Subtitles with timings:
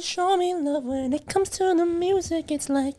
[0.00, 2.50] show me love when it comes to the music.
[2.50, 2.94] It's like,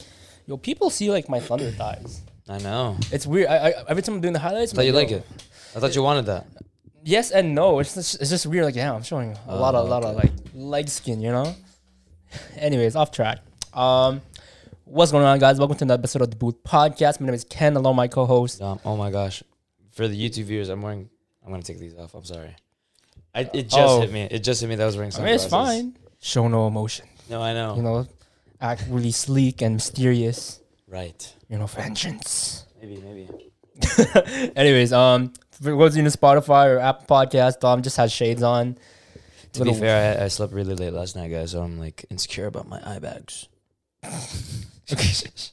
[0.48, 2.22] yo, people see like my thunder thighs.
[2.50, 2.98] I know.
[3.12, 3.48] It's weird.
[3.48, 5.25] I, I every time I'm doing the highlights, I thought you like it.
[5.75, 6.47] I thought you wanted that.
[7.04, 7.79] Yes and no.
[7.79, 8.65] It's just, it's just weird.
[8.65, 11.55] Like, yeah, I'm showing a lot of, Oh, lot of like leg skin, you know.
[12.57, 13.39] Anyways, off track.
[13.73, 14.21] Um,
[14.86, 15.59] what's going on, guys?
[15.59, 17.20] Welcome to another episode of the Booth Podcast.
[17.20, 17.73] My name is Ken.
[17.73, 18.61] Hello, my co-host.
[18.61, 19.43] Um, oh my gosh.
[19.91, 21.09] For the YouTube viewers, I'm wearing.
[21.45, 22.13] I'm gonna take these off.
[22.13, 22.55] I'm sorry.
[23.34, 24.02] I, it just Oh.
[24.02, 24.23] hit me.
[24.29, 25.95] It just hit me that I was wearing I mean, it's fine.
[26.22, 27.08] Show no emotion.
[27.30, 27.75] No, I know.
[27.75, 28.07] You know,
[28.62, 30.62] act really sleek and mysterious.
[30.88, 31.36] Right.
[31.50, 32.66] You know, vengeance.
[32.80, 33.02] Maybe.
[33.02, 33.28] Maybe.
[34.56, 38.78] Anyways, um, for those in a Spotify or Apple Podcast, um, just has shades on.
[39.53, 41.52] To Little- be fair, I, I slept really late last night, guys.
[41.52, 43.48] So I'm like insecure about my eye bags.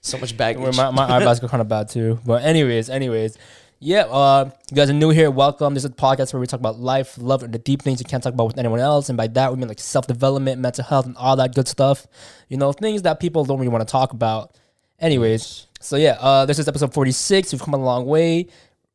[0.00, 0.76] so much baggage.
[0.76, 2.18] My, my eyebrows go kind of bad too.
[2.26, 3.38] But anyways, anyways,
[3.80, 4.02] yeah.
[4.02, 5.30] Uh, you guys are new here.
[5.30, 5.72] Welcome.
[5.72, 8.04] This is a podcast where we talk about life, love, and the deep things you
[8.04, 9.08] can't talk about with anyone else.
[9.08, 12.06] And by that we mean like self development, mental health, and all that good stuff.
[12.48, 14.54] You know, things that people don't really want to talk about.
[14.98, 17.52] Anyways, so yeah, uh, this is episode forty six.
[17.52, 18.48] We've come a long way.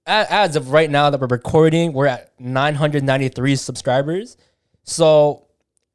[0.06, 4.38] As of right now that we're recording, we're at nine hundred ninety three subscribers.
[4.84, 5.48] So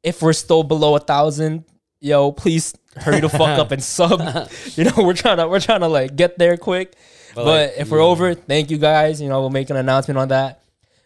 [0.03, 1.63] if we're still below a thousand,
[2.01, 4.19] yo, please hurry the fuck up and sub.
[4.75, 6.93] You know, we're trying to we're trying to like get there quick.
[7.35, 9.21] But, like, if we're over, thank you guys.
[9.21, 10.63] You know, we'll make an announcement on that.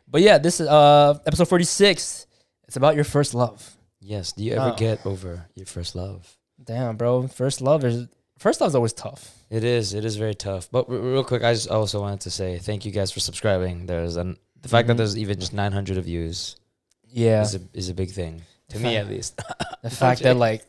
[0.08, 2.26] But yeah, this is uh episode forty six.
[2.68, 3.76] It's about your first love.
[4.02, 4.32] Yes.
[4.34, 4.76] Do you ever Oh.
[4.76, 6.38] get over your first love?
[6.64, 7.28] Damn, bro.
[7.28, 9.36] First love is first love's always tough.
[9.50, 9.94] It is.
[9.94, 10.70] It is very tough.
[10.72, 13.86] But r- real quick, I just also wanted to say thank you guys for subscribing.
[13.88, 14.90] There's an the fact Mhm.
[14.90, 16.56] that there's even just 900 of views
[17.10, 17.42] Yeah.
[17.42, 19.40] is a is a big thing to me at least.
[19.84, 20.64] The fact that like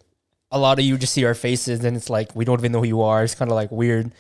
[0.51, 2.81] a lot of you just see our faces and it's like we don't even know
[2.81, 3.23] who you are.
[3.25, 4.13] It's kind of like weird.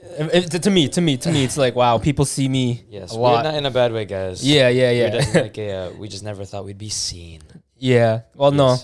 [0.00, 3.12] It- it- to me, to me, to me, it's like wow, people see me yes,
[3.12, 3.44] a lot.
[3.44, 4.46] not in a bad way, guys.
[4.46, 7.40] yeah, yeah, yeah, just like a, uh, we just never thought we'd be seen.
[7.76, 8.22] yeah.
[8.34, 8.76] Well, no,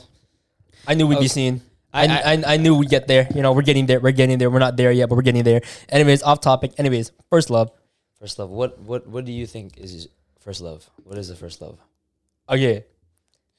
[0.86, 1.60] I knew we'd be seen.
[1.92, 3.28] I- I, I, I knew we'd get there.
[3.34, 4.00] You know, we're getting there.
[4.00, 4.50] We're getting there.
[4.50, 5.60] We're not there yet, but we're getting there.
[5.88, 6.72] Anyways, off topic.
[6.76, 7.70] Anyways, first love.
[8.18, 8.50] First love.
[8.50, 10.08] What what what do you think is
[10.40, 10.90] first love?
[11.05, 11.78] What is the first love?
[12.50, 12.84] Okay,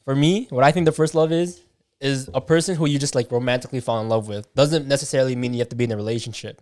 [0.03, 1.61] for me, what I think the first love is
[2.01, 4.53] is a person who you just like romantically fall in love with.
[4.53, 6.61] Doesn't necessarily mean you have to be in a relationship,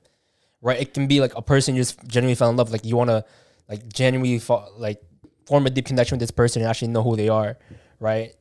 [0.64, 0.80] right?
[0.82, 2.72] It can be like a person you just genuinely fell in love.
[2.72, 3.24] Like you want to
[3.70, 5.00] like genuinely fall, like
[5.46, 7.58] form a deep connection with this person and actually know who they are,
[8.00, 8.34] right?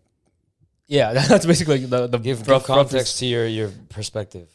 [0.87, 4.49] Yeah, that's basically the the Give, rough- give rough- context to your your perspective.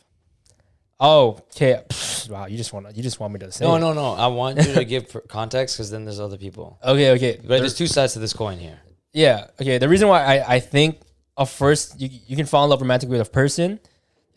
[1.00, 1.84] Oh, okay.
[1.90, 3.66] Pfft, wow, you just want to you just want me to say.
[3.66, 3.80] No, it.
[3.80, 4.14] no, no.
[4.14, 6.80] I want you to give context because then there's other people.
[6.84, 7.38] Okay, okay.
[7.38, 8.80] But There- there's two sides to this coin here.
[9.14, 9.48] Yeah.
[9.62, 9.78] Okay.
[9.78, 11.00] The reason why I, I think
[11.38, 13.80] a first you, you can fall in love romantically with a person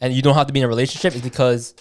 [0.02, 1.74] and you don't have to be in a relationship is because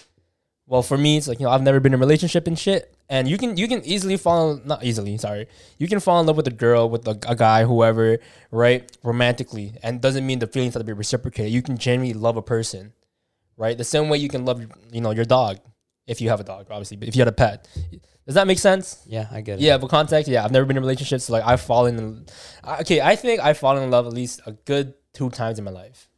[0.70, 2.94] well for me it's like you know I've never been in a relationship and shit
[3.08, 5.48] and you can you can easily fall in, not easily sorry
[5.78, 8.18] you can fall in love with a girl with a, a guy whoever
[8.50, 12.36] right romantically and doesn't mean the feelings have to be reciprocated you can genuinely love
[12.36, 12.92] a person
[13.56, 14.58] right the same way you can love
[14.92, 15.58] you know your dog
[16.06, 17.68] if you have a dog obviously but if you had a pet
[18.26, 19.62] does that make sense Yeah, I get it.
[19.62, 21.24] yeah, but context, yeah, I've never been in relationships.
[21.24, 22.26] So like I've fallen in
[22.82, 25.72] okay, I think I've fallen in love at least a good two times in my
[25.72, 26.08] life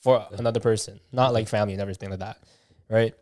[0.00, 1.00] for another person.
[1.10, 2.36] Not like family and everything like that.
[2.88, 3.14] Right?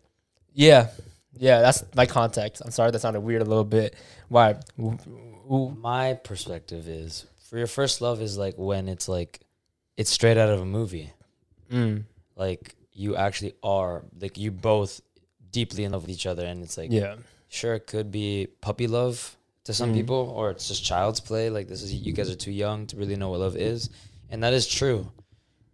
[0.55, 0.89] Yeah.
[1.37, 2.63] Yeah, that's my context.
[2.65, 3.97] I'm sorry that sounded weird a little bit.
[4.29, 4.55] Why?
[5.49, 9.41] My perspective is for your first love is like when it's like
[9.97, 11.13] it's straight out of a movie.
[11.71, 12.05] Mm.
[12.37, 15.01] Like you actually are like you both
[15.51, 17.17] deeply in love with each other and it's like Yeah.
[17.49, 19.95] sure it could be puppy love to some Mhm.
[19.95, 22.97] people or it's just child's play like this is you guys are too young to
[22.97, 23.89] really know what love is
[24.31, 25.11] and that is true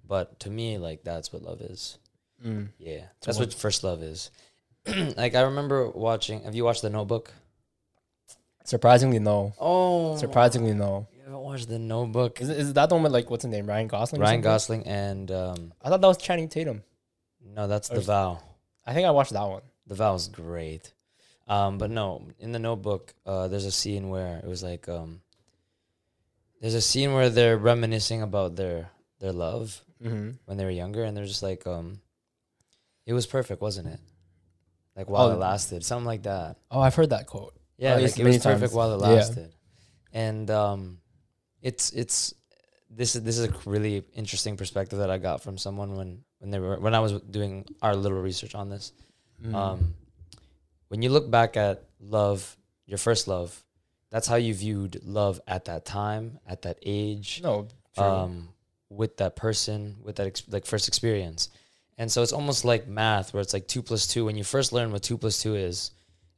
[0.06, 1.98] but to me like that's what love is
[2.44, 2.68] Mm.
[2.78, 4.30] yeah that's what first love is
[5.16, 7.32] like i remember watching have you watched the notebook
[8.64, 9.52] Surprisingly no.
[9.58, 11.08] oh Surprisingly no.
[11.12, 13.66] you haven't watched the notebook Is, is that the one with like what's his name?
[13.66, 14.20] Ryan Gosling?
[14.22, 16.82] ryan gosling and um I thought that was Channing Tatum.
[17.42, 18.40] no that's Or the vow
[18.86, 19.62] I think I watched that one.
[19.86, 20.92] The Vow is great.
[21.46, 25.20] Um, but no, in the notebook, uh, there's a scene where it was like um,
[26.60, 28.90] there's a scene where they're reminiscing about their
[29.20, 30.30] their love Mm-hmm.
[30.46, 32.00] when they were younger, and they're just like, um,
[33.04, 34.00] it was perfect, wasn't it?
[34.96, 35.32] Like while Oh.
[35.32, 36.56] it lasted, something like that.
[36.70, 37.54] Oh, I've heard that quote.
[37.78, 39.14] Yeah, like it was perfect while it Yeah.
[39.14, 39.54] lasted.
[40.12, 40.98] And um,
[41.62, 42.34] it's it's
[42.90, 46.50] this is this is a really interesting perspective that I got from someone when when
[46.50, 48.92] they were when I was doing our little research on this.
[49.42, 49.54] Mm.
[49.54, 49.94] Um,
[50.88, 52.56] when you look back at love,
[52.86, 53.64] your first love,
[54.10, 57.68] that's how you viewed love at that time, at that age, no.
[57.94, 58.04] True.
[58.04, 58.48] um,
[58.90, 61.48] with that person, with that ex- like first experience.
[62.00, 64.24] And so it's almost like math, where it's like two plus two.
[64.24, 65.90] When you first learn what two plus two is,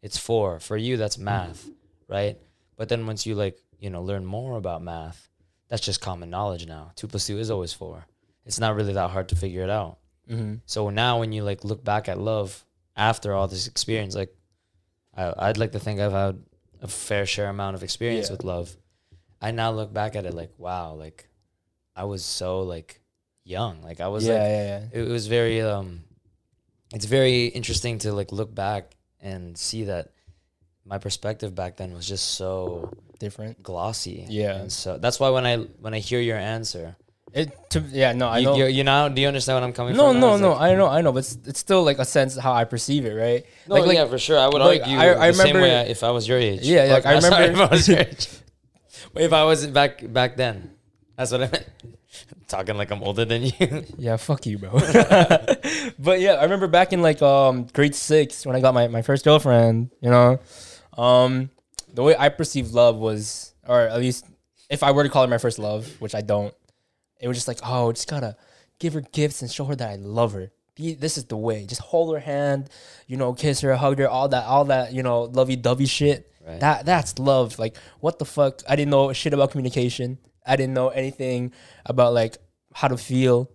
[0.02, 0.58] it's four.
[0.58, 1.68] For you, that's math,
[2.08, 2.36] right?
[2.76, 5.28] But then once you like, you know, learn more about math,
[5.68, 6.90] that's just common knowledge now.
[6.96, 8.04] Two plus two is always four.
[8.44, 9.98] it's not really that hard to figure it out.
[10.28, 10.56] Mm-hmm.
[10.66, 12.64] So now when you like look back at love
[12.96, 14.34] after all this experience, like
[15.16, 16.42] I, I'd like to think I've had
[16.80, 18.32] a fair share amount of experience Yeah.
[18.32, 18.76] with love.
[19.40, 21.28] I now look back at it like, wow, like
[21.94, 23.00] I was so like
[23.44, 23.82] young.
[23.82, 25.00] Like I was yeah, like yeah, yeah.
[25.02, 26.04] it was very um
[26.94, 30.10] it's very interesting to like look back and see that
[30.84, 33.62] my perspective back then was just so Different.
[33.62, 34.26] glossy.
[34.28, 34.56] Yeah.
[34.56, 36.96] And so that's why when I when I hear your answer,
[37.32, 38.56] It to yeah no I you, know.
[38.56, 40.20] you, you know, do you understand what I'm coming no from?
[40.20, 42.52] no no like- I know I know, but it's, it's still like a sense how
[42.52, 43.44] I perceive it, right?
[43.68, 44.38] No, like, like yeah, for sure.
[44.38, 46.38] I would like, argue I- I the same way remember- I- if I was your
[46.38, 46.62] age.
[46.66, 48.28] Yeah, Fuck, like, I remember- if I was your age.
[49.14, 50.70] Wait, if I was back back then.
[51.16, 51.68] That's what I meant.
[52.52, 53.84] Talking like I'm older than you.
[53.96, 54.70] Yeah, fuck you, bro.
[55.98, 59.00] but yeah, I remember back in like um grade six when I got my, my
[59.00, 60.38] first girlfriend, you know.
[60.98, 61.48] Um
[61.94, 64.26] the way I perceived love was or at least
[64.68, 66.52] if I were to call it my first love, which I don't,
[67.20, 68.36] it was just like, oh, just gotta
[68.78, 70.52] give her gifts and show her that I love her.
[70.74, 71.64] Be, this is the way.
[71.64, 72.68] Just hold her hand,
[73.06, 76.30] you know, kiss her, hug her, all that, all that, you know, lovey dovey shit.
[76.46, 76.60] Right.
[76.60, 77.58] That that's love.
[77.58, 78.60] Like, what the fuck?
[78.68, 80.18] I didn't know shit about communication.
[80.46, 81.52] I didn't know anything
[81.86, 82.36] about like
[82.74, 83.50] how to feel,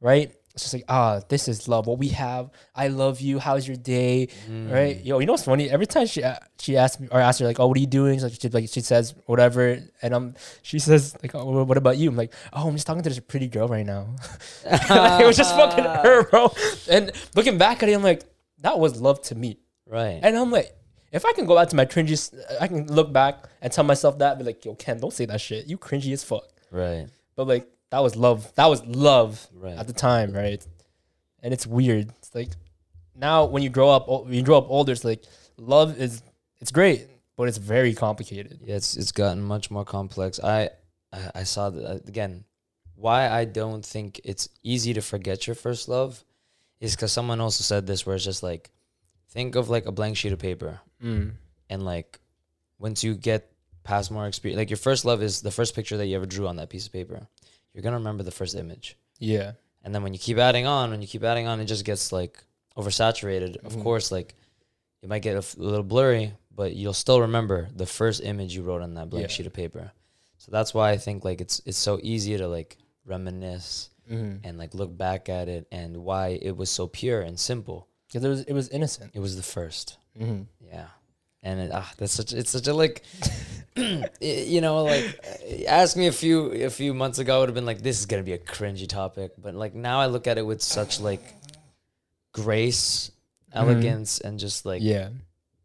[0.00, 0.32] right?
[0.54, 1.86] It's just like, ah, this is love.
[1.86, 2.50] What we have.
[2.74, 3.38] I love you.
[3.38, 4.28] How's your day?
[4.50, 5.02] Right?
[5.02, 5.70] Yo, you know what's funny?
[5.70, 7.86] Every time she a- she asks me or asks her like, oh, what are you
[7.86, 8.20] doing?
[8.20, 12.10] So she like she says whatever, and I'm she says like, oh, what about you?
[12.10, 14.08] I'm like, oh, I'm just talking to this pretty girl right now.
[14.66, 16.52] it was just fucking her, bro.
[16.90, 18.22] And looking back at it, I'm like,
[18.60, 19.58] that was love to me.
[19.86, 20.20] right.
[20.22, 20.76] And I'm like,
[21.12, 22.16] if I can go back to my cringy,
[22.60, 25.40] I can look back and tell myself that, be like, yo, Ken, don't say that
[25.40, 25.66] shit.
[25.66, 26.44] You cringy as fuck.
[26.70, 27.06] right.
[27.36, 28.52] But like, that was love.
[28.56, 29.76] That was love Right.
[29.76, 30.64] at the time, right?
[31.42, 32.08] And it's weird.
[32.18, 32.48] It's like
[33.14, 35.22] now when you grow up, when you grow up older, it's like
[35.58, 36.22] love is
[36.60, 37.06] it's great,
[37.36, 38.60] but it's very complicated.
[38.64, 40.40] Yeah, it's it's gotten much more complex.
[40.42, 40.70] I
[41.12, 42.44] I, I saw that uh, again.
[42.94, 46.24] Why I don't think it's easy to forget your first love
[46.80, 48.70] is because someone also said this, where it's just like,
[49.30, 51.32] think of like a blank sheet of paper, Mm.
[51.70, 52.20] and like
[52.78, 53.50] once you get
[53.84, 56.46] past more experience, like your first love is the first picture that you ever drew
[56.46, 57.26] on that piece of paper.
[57.74, 59.52] You're gonna remember the first image, Yeah.
[59.82, 62.12] and then when you keep adding on, when you keep adding on, it just gets
[62.12, 62.42] like
[62.76, 63.56] oversaturated.
[63.64, 63.82] Of Mhm.
[63.82, 64.34] course, like
[65.02, 68.54] it might get a, f- a little blurry, but you'll still remember the first image
[68.54, 69.34] you wrote on that blank Yeah.
[69.34, 69.92] sheet of paper.
[70.38, 74.38] So that's why I think like it's it's so easy to like reminisce Mm-hmm.
[74.44, 77.86] and like look back at it and why it was so pure and simple.
[78.08, 79.12] Because it was it was innocent.
[79.14, 79.96] It was the first.
[80.20, 80.42] Mm-hmm.
[80.66, 80.86] Yeah.
[81.42, 83.02] And it, ah, that's such it's such a like
[84.20, 87.54] you know like uh, ask me a few a few months ago I would have
[87.54, 90.26] been like this is going to be a cringy topic but like now I look
[90.26, 91.22] at it with such like
[92.32, 93.10] grace,
[93.52, 95.08] elegance and just like yeah.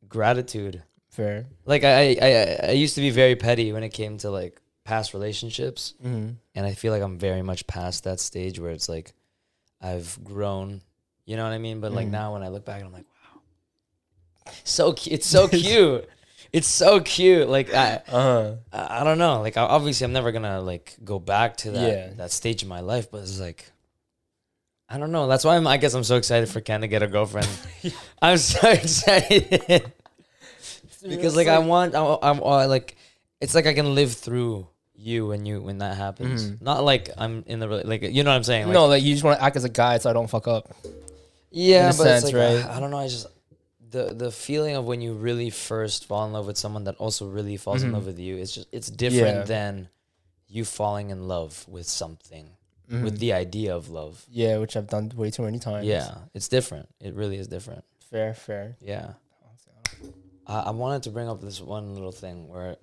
[0.07, 0.83] gratitude.
[1.09, 1.45] Fair.
[1.65, 5.13] Like I, I I used to be very petty when it came to like past
[5.13, 6.29] relationships Mm-hmm.
[6.55, 9.13] and I feel like I'm very much past that stage where it's like
[9.81, 10.81] I've grown,
[11.25, 11.81] you know what I mean?
[11.81, 12.11] But like Mhm.
[12.11, 13.05] now when I look back, I'm like,
[14.63, 15.13] so cute.
[15.13, 16.09] It's so cute.
[16.53, 17.49] It's so cute.
[17.49, 18.53] Like I, Uh huh.
[18.71, 19.41] I I don't know.
[19.41, 22.09] Like obviously, I'm never gonna like go back to that Yeah.
[22.17, 23.11] that stage in my life.
[23.11, 23.69] But it's like,
[24.89, 25.27] I don't know.
[25.27, 25.67] That's why I'm.
[25.67, 27.47] I guess I'm so excited for Ken to get a girlfriend.
[28.21, 29.91] I'm so excited
[31.07, 31.95] because like I want.
[31.95, 32.95] I, I'm I, like.
[33.39, 36.49] It's like I can live through you when you when that happens.
[36.49, 36.61] Mhm.
[36.61, 38.65] Not like I'm in the like you know what I'm saying.
[38.65, 40.47] Like, no, like you just want to act as a guy so I don't fuck
[40.47, 40.73] up.
[41.51, 42.65] Yeah, but sense, it's like, right?
[42.65, 42.97] I don't know.
[42.97, 43.27] I just
[43.89, 47.27] the the feeling of when you really first fall in love with someone that also
[47.27, 47.93] really falls in Mhm.
[47.93, 48.37] love with you.
[48.37, 49.43] It's just it's different Yeah.
[49.43, 49.89] than
[50.47, 52.49] you falling in love with something
[52.89, 53.19] with Mhm.
[53.19, 54.25] the idea of love.
[54.29, 55.85] yeah, which I've done way too many times.
[55.85, 56.87] Yeah, it's different.
[57.01, 57.83] It really is different.
[58.09, 58.77] Fair, fair.
[58.81, 59.13] Yeah.
[60.45, 62.77] I, I wanted to bring up this one little thing where,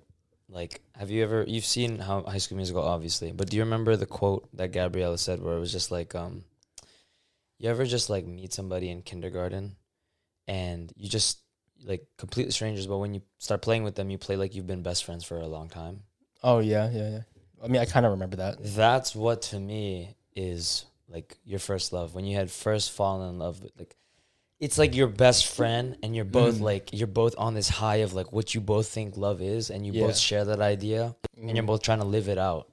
[0.49, 3.95] like, have you ever you've seen how High School Musical, obviously, but do you remember
[3.95, 6.43] the quote that Gabriella said where it was just like, um,
[7.57, 9.75] you ever just like meet somebody in kindergarten,
[10.47, 11.39] and you just
[11.83, 14.81] like complete strangers, but when you start playing with them, you play like you've been
[14.83, 16.01] best friends for a long time.
[16.43, 17.19] Oh yeah, yeah, yeah.
[17.63, 18.57] I mean, I kind of remember that.
[18.75, 23.39] That's what to me is like your first love when you had first fallen in
[23.39, 23.95] love with like
[24.59, 26.61] it's like your best friend and you're both Mm.
[26.61, 29.85] like you're both on this high of like what you both think love is and
[29.85, 30.07] you Yeah.
[30.07, 31.67] both share that idea and you're Mhm.
[31.67, 32.71] both trying to live it out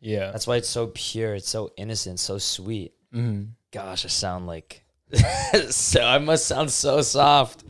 [0.00, 0.30] Yeah.
[0.30, 4.83] that's why it's so pure it's so innocent so sweet mm gosh i sound like
[5.70, 7.62] so i must sound so soft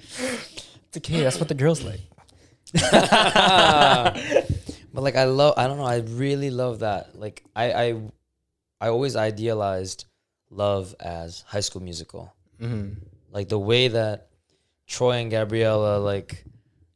[0.89, 1.23] It's okay.
[1.23, 2.01] That's what the girls like.
[4.93, 8.01] but like i love i don't know i really love that like i i
[8.81, 10.07] i always idealized
[10.51, 12.95] love as high school musical Mm-hmm.
[13.33, 14.29] like the way that
[14.87, 16.45] Troy and Gabriella like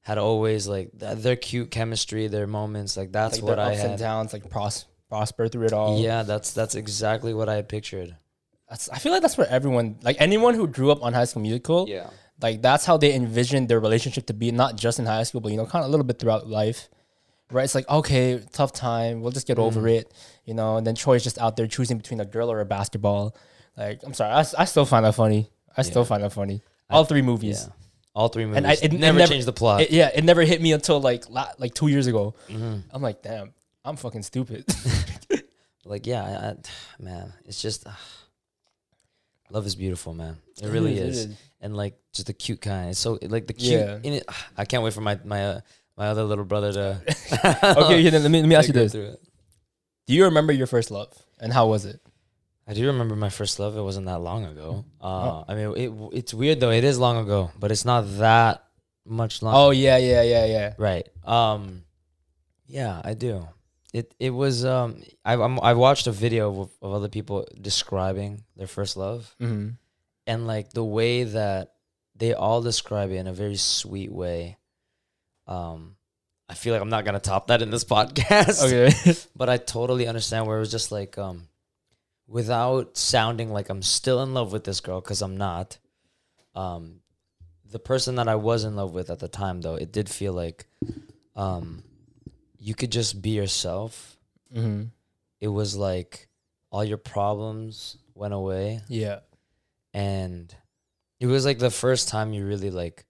[0.03, 3.73] had always like th- their cute chemistry, their moments, like that's like what their I
[3.73, 5.99] ups and downs, like pros prosper through it all.
[6.01, 8.15] Yeah, that's that's exactly what I pictured.
[8.71, 11.89] I feel like that's what everyone like anyone who grew up on High School Musical.
[11.89, 12.11] Yeah.
[12.43, 15.51] like that's how they envisioned their relationship to be, not just in high school, but
[15.53, 16.89] you know, kind of a little bit throughout life.
[17.51, 17.65] Right?
[17.65, 19.23] It's like okay, tough time.
[19.23, 19.89] We'll just get over Mm-hmm.
[19.89, 20.13] it,
[20.45, 20.77] you know.
[20.77, 23.35] And then Troy's just out there choosing between a girl or a basketball.
[23.77, 25.49] Like I'm sorry, I still find that funny.
[25.77, 26.61] I still find that funny.
[26.91, 27.65] All three movies.
[27.67, 27.73] Yeah.
[28.15, 28.57] All three movies.
[28.59, 29.81] And I- it- it never, never- changed the plot.
[29.83, 32.35] It- yeah, it never hit me until like la- like two years ago.
[32.49, 32.83] Mhm.
[32.91, 34.67] I'm like, damn, I'm fucking stupid.
[35.85, 36.57] Like yeah, I, I,
[37.03, 37.99] man, it's just ah,
[39.51, 40.39] love is beautiful, man.
[40.63, 41.29] It really is.
[41.61, 42.91] and like just the cute kind.
[42.91, 43.81] It's so like the cute.
[43.81, 43.99] Yeah.
[44.03, 44.25] In it,
[44.57, 45.61] I can't wait for my my uh,
[45.97, 47.01] my other little brother to.
[47.85, 48.93] okay, yeah, let me let me ask you this.
[48.93, 52.01] Do you remember your first love and how was it?
[52.67, 53.77] I do remember my first love.
[53.77, 54.85] It wasn't that long ago.
[55.01, 55.45] Uh, Oh.
[55.49, 56.71] I mean, it it's weird though.
[56.71, 58.65] It is long ago, but it's not that
[59.07, 59.55] much long.
[59.55, 60.75] Oh yeah, yeah, yeah, yeah.
[60.79, 61.09] right.
[61.25, 61.85] Um,
[62.67, 63.47] yeah, I do.
[63.93, 68.45] It it was um I I'm, I watched a video of, of other people describing
[68.57, 69.71] their first love Mm-hmm.
[70.27, 71.73] and like the way that
[72.15, 74.59] they all describe it in a very sweet way.
[75.47, 75.97] Um,
[76.49, 78.65] I feel like I'm not gonna top that in this podcast.
[78.67, 79.15] Okay.
[79.37, 81.49] but I totally understand where it was just like um,
[82.27, 85.79] without sounding like I'm still in love with this girl because I'm not.
[86.55, 87.01] Um,
[87.71, 90.33] the person that I was in love with at the time, though, it did feel
[90.33, 90.67] like,
[91.37, 91.83] um,
[92.59, 94.17] you could just be yourself.
[94.55, 94.85] mm-hmm.
[95.41, 96.29] It was like
[96.71, 99.21] all your problems went away Yeah.
[99.95, 100.53] and
[101.21, 103.05] it was like the first time you really like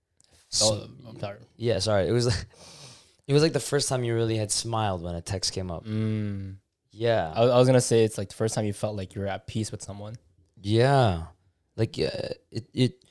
[0.62, 1.38] Oh, I'm sorry.
[1.56, 2.44] yeah sorry it was like
[3.26, 5.84] it was like the first time you really had smiled when a text came up
[5.86, 6.56] Mm.
[6.92, 9.20] yeah I, I was gonna say it's like the first time you felt like you
[9.22, 10.16] were at peace with someone.
[10.60, 11.24] yeah
[11.76, 13.04] like uh, it it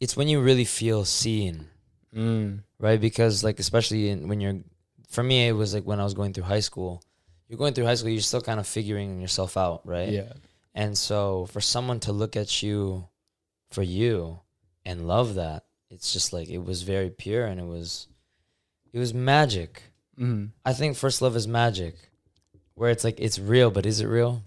[0.00, 1.66] it's when you really feel seen
[2.14, 2.62] Mm.
[2.78, 4.60] right because like especially in, when you're
[5.06, 7.02] for me it was like when i was going through high school
[7.48, 10.32] you're going through high school you're still kind of figuring yourself out right Yeah.
[10.74, 13.08] And so for someone to look at you
[13.70, 14.40] for you
[14.84, 18.08] and love that, it's just like it was very pure and it was
[18.92, 19.82] it was magic.
[20.20, 20.50] Mm.
[20.66, 21.94] I think first love is magic.
[22.74, 24.42] Where it's like it's real, but is it real?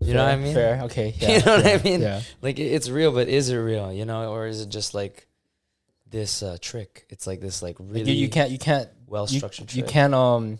[0.00, 0.54] You know what I mean?
[0.54, 0.82] Fair.
[0.82, 1.14] Okay.
[1.18, 2.00] Yeah, You Yeah, know what I mean?
[2.02, 2.20] Yeah.
[2.40, 3.92] Like it's real, but is it real?
[3.92, 5.26] You know, or is it just like
[6.10, 7.06] this uh, trick?
[7.08, 8.50] It's like this like Like, really you, you can't.
[8.50, 8.88] You can't.
[9.06, 9.92] well You, structured you trick.
[9.92, 10.14] can't.
[10.14, 10.58] Um.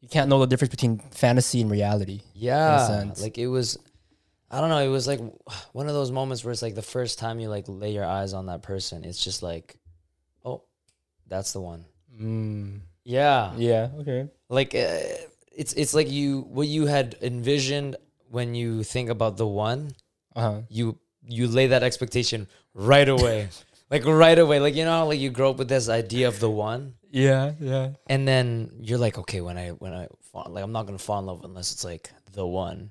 [0.00, 2.22] You can't know the difference between fantasy and reality.
[2.34, 3.78] Yeah, like it was.
[4.50, 4.78] I don't know.
[4.78, 5.20] It was like
[5.72, 8.32] one of those moments where it's like the first time you like lay your eyes
[8.32, 9.04] on that person.
[9.04, 9.76] It's just like,
[10.44, 10.62] oh,
[11.28, 11.84] that's the one.
[12.20, 12.80] Mm.
[13.04, 13.90] Yeah, Yeah.
[14.00, 14.28] Okay.
[14.48, 14.98] like uh,
[15.52, 17.96] it's it's like you what you had envisioned
[18.30, 19.92] when you think about the one.
[20.34, 20.60] Uh huh.
[20.68, 23.48] You you lay that expectation right away,
[23.90, 24.60] like right away.
[24.60, 27.52] Like you know, how, like you grow up with this idea of the one, Yeah.
[27.60, 27.90] Yeah.
[28.08, 31.18] and then you're like, okay, when I when I fall, like I'm not gonna fall
[31.20, 32.90] in love unless it's like the one.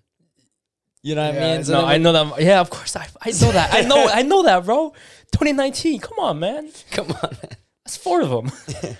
[1.01, 1.63] You know what I mean?
[1.63, 2.41] So no, then I know that.
[2.41, 2.97] Yeah, of course.
[2.97, 3.73] I, I know that.
[3.73, 4.05] I know.
[4.11, 4.89] I know that, bro.
[5.31, 6.01] 2019.
[6.01, 6.69] Come on, man.
[6.91, 7.37] Come on.
[7.85, 8.51] That's four of them.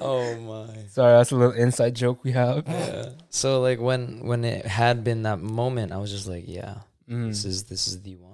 [0.00, 0.74] Oh my.
[0.90, 2.64] Sorry, that's a little inside joke we have.
[2.66, 3.10] Yeah.
[3.30, 6.76] So like when when it had been that moment, I was just like, yeah,
[7.10, 7.28] Mm.
[7.28, 8.27] this is this is the one.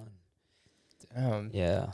[1.15, 1.49] Damn.
[1.53, 1.87] Yeah.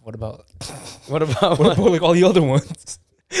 [0.00, 0.46] What about
[1.06, 2.98] What about what about like all the other ones?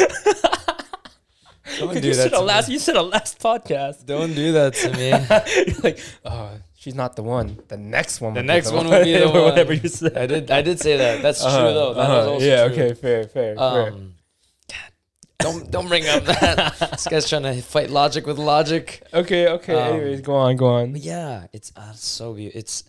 [1.78, 2.68] Don't you do that said a to last.
[2.68, 2.74] me.
[2.74, 4.04] You said a last podcast.
[4.04, 5.08] Don't do that to me.
[5.72, 7.58] You're like, oh, she's not the one.
[7.68, 8.34] The next one.
[8.34, 9.42] The next one would be the one.
[9.44, 10.16] Whatever you said.
[10.16, 11.22] I did I did say that.
[11.22, 11.94] That's Uh-huh, true though.
[11.94, 12.16] That uh-huh.
[12.18, 12.64] was also yeah.
[12.68, 12.74] true.
[12.74, 12.94] Okay.
[12.94, 13.24] Fair.
[13.24, 13.56] Fair.
[13.56, 13.88] fair.
[13.92, 14.14] Um,
[14.68, 14.92] God,
[15.38, 16.76] don't don't bring up that.
[16.90, 19.02] this guy's trying to fight logic with logic.
[19.14, 19.48] Okay.
[19.48, 19.74] Okay.
[19.80, 20.56] um, Anyways, go on.
[20.56, 20.94] Go on.
[20.96, 22.58] Yeah, it's uh, so beautiful.
[22.60, 22.84] It's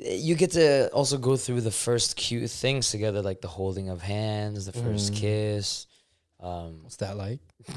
[0.00, 4.00] you get to also go through the first cute things together, like the holding of
[4.02, 5.16] hands, the first Mm.
[5.16, 5.86] kiss.
[6.40, 7.40] Um, What's that like?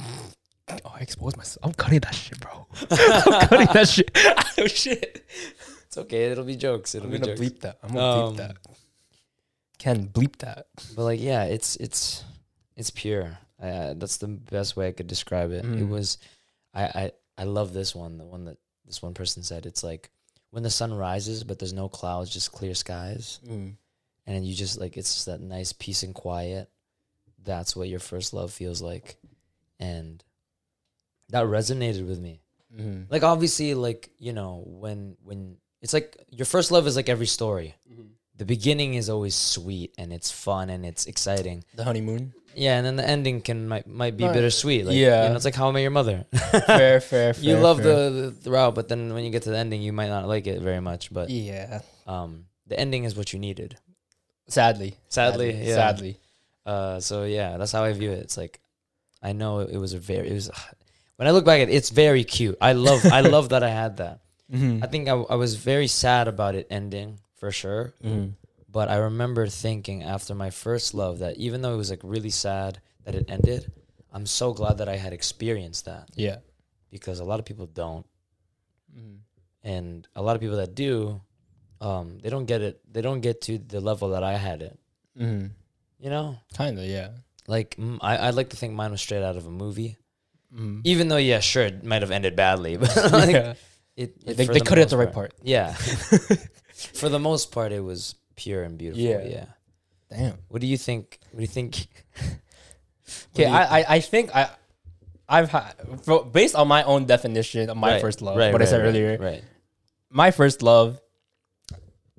[0.85, 1.65] Oh, I exposed myself.
[1.65, 2.65] I'm cutting that shit, bro.
[2.91, 4.09] I'm cutting that shit.
[4.57, 5.25] oh shit.
[5.85, 6.31] it's okay.
[6.31, 6.95] It'll be jokes.
[6.95, 7.41] It'll I'm be gonna jokes.
[7.41, 7.79] bleep that.
[7.83, 8.55] I'm gonna Um, bleep that.
[9.79, 10.67] Can bleep that.
[10.95, 12.23] But like, yeah, it's it's
[12.77, 13.37] it's pure.
[13.61, 15.65] Uh, that's the best way I could describe it.
[15.65, 15.89] It Mm.
[15.89, 16.19] was,
[16.73, 18.17] I, I I love this one.
[18.17, 19.65] The one that this one person said.
[19.65, 20.09] It's like
[20.51, 23.75] when the sun rises, but there's no clouds, just clear skies, Mm.
[24.27, 26.69] and you just like it's just that nice peace and quiet.
[27.43, 29.17] That's what your first love feels like,
[29.79, 30.23] and
[31.29, 32.41] that resonated with me.
[32.75, 33.03] Mm-hmm.
[33.11, 37.25] Like obviously, like you know when when it's like your first love is like every
[37.27, 37.75] story.
[38.37, 41.63] The beginning is always sweet and it's fun and it's exciting.
[41.75, 42.33] The honeymoon.
[42.55, 44.33] Yeah, and then the ending can might might be Right.
[44.33, 44.85] bittersweet.
[44.85, 45.23] Like, Yeah.
[45.23, 46.25] you know, it's like How I Met Your Mother.
[46.31, 47.43] fair, fair, fair.
[47.43, 48.09] you love fair.
[48.09, 50.47] the, the route, but then when you get to the ending, you might not like
[50.47, 51.13] it very much.
[51.13, 51.81] But Yeah.
[52.07, 53.77] um, the ending is what you needed.
[54.47, 54.95] Sadly.
[55.07, 55.75] Sadly, yeah.
[55.75, 56.17] Sadly.
[56.65, 58.19] Uh, so yeah, that's how I view it.
[58.19, 58.59] It's like
[59.23, 60.49] I know it, it was a very it was
[61.17, 62.57] when I look back at it, it's very cute.
[62.61, 64.19] I love I love that I had that.
[64.51, 64.83] Mm-hmm.
[64.83, 67.93] I think I, I was very sad about it ending for sure.
[68.03, 68.31] Mm-hmm.
[68.71, 72.29] But I remember thinking after my first love that even though it was like really
[72.29, 73.71] sad that it ended,
[74.13, 76.37] I'm so glad that I had experienced that Yeah.
[76.89, 78.05] because a lot of people don't,
[78.97, 79.15] Mm-hmm.
[79.63, 81.21] and a lot of people that do,
[81.79, 82.81] um, they don't get it.
[82.91, 84.77] They don't get to the level that I had it.
[85.17, 85.47] Mm-hmm.
[85.99, 87.09] You know, Kinda, yeah.
[87.47, 89.97] like mm, I I like to think mine was straight out of a movie.
[90.53, 90.81] Mm-hmm.
[90.83, 93.53] Even though, yeah, sure, it might have ended badly, but like, yeah.
[93.95, 95.33] it, it They, they the cut it at the right part.
[95.41, 95.73] Yeah,
[96.99, 99.01] for the most part, it was pure and beautiful.
[99.03, 99.23] Yeah.
[99.23, 99.45] yeah.
[100.09, 100.37] Damn.
[100.49, 101.19] What do you think?
[101.31, 101.87] What do you think?
[103.35, 104.49] Okay, I, I I think I
[105.27, 105.73] I've had
[106.03, 108.37] for, based on my own definition of my Right, first love.
[108.37, 109.43] right, what I said right, earlier, right?
[110.09, 110.99] my first love.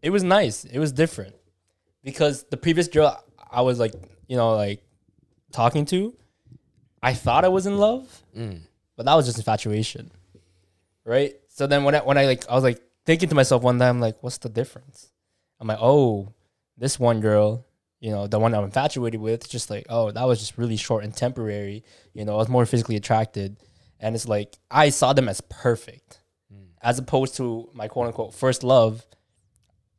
[0.03, 0.65] It was nice.
[0.65, 1.35] It was different
[2.03, 3.95] because the previous girl I was like,
[4.29, 4.83] you know, like
[5.53, 6.15] talking to,
[7.03, 8.05] I thought I was in love,
[8.37, 8.61] Mm.
[8.97, 10.11] but that was just infatuation,
[11.07, 11.35] right?
[11.49, 13.89] So then when I when I like I was like thinking to myself one day,
[13.89, 15.11] I'm like, what's the difference?
[15.63, 16.35] I'm like, oh,
[16.77, 17.65] this one girl,
[18.01, 21.05] you know, the one I'm infatuated with, just like, oh, that was just really short
[21.05, 21.85] and temporary.
[22.15, 23.59] You know, I was more physically attracted,
[24.01, 26.19] and it's like I saw them as perfect,
[26.83, 29.07] as opposed to my quote unquote first love.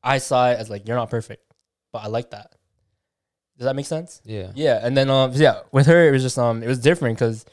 [0.04, 1.46] I saw it as like you're not perfect,
[1.94, 2.56] but I like that.
[3.58, 4.22] Does that make sense?
[4.26, 4.52] Yeah.
[4.56, 7.46] Yeah, and then um yeah, with her it was just um it was different because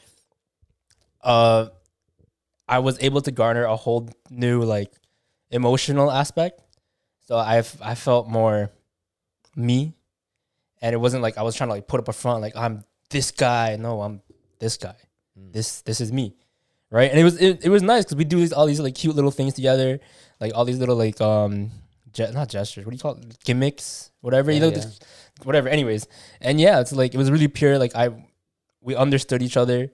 [1.21, 1.67] uh
[2.67, 4.91] I was able to garner a whole new like
[5.49, 6.61] emotional aspect.
[7.31, 8.71] So I I felt more
[9.55, 9.93] me,
[10.81, 12.83] and it wasn't like I was trying to like put up a front like I'm
[13.09, 13.77] this guy.
[13.77, 14.21] No, I'm
[14.59, 14.97] this guy.
[15.37, 16.35] This this is me,
[16.89, 17.09] right?
[17.09, 19.15] And it was it, it was nice because we do these all these like cute
[19.15, 20.01] little things together,
[20.41, 21.71] like all these little like um
[22.11, 22.83] ge- not gestures.
[22.83, 23.41] What do you call it?
[23.45, 24.51] Gimmicks, whatever.
[24.51, 24.83] you know, yeah.
[25.43, 25.69] whatever.
[25.69, 26.09] Anyways,
[26.41, 27.79] and yeah, it's like it was really pure.
[27.79, 28.09] Like I,
[28.81, 29.89] we understood each other,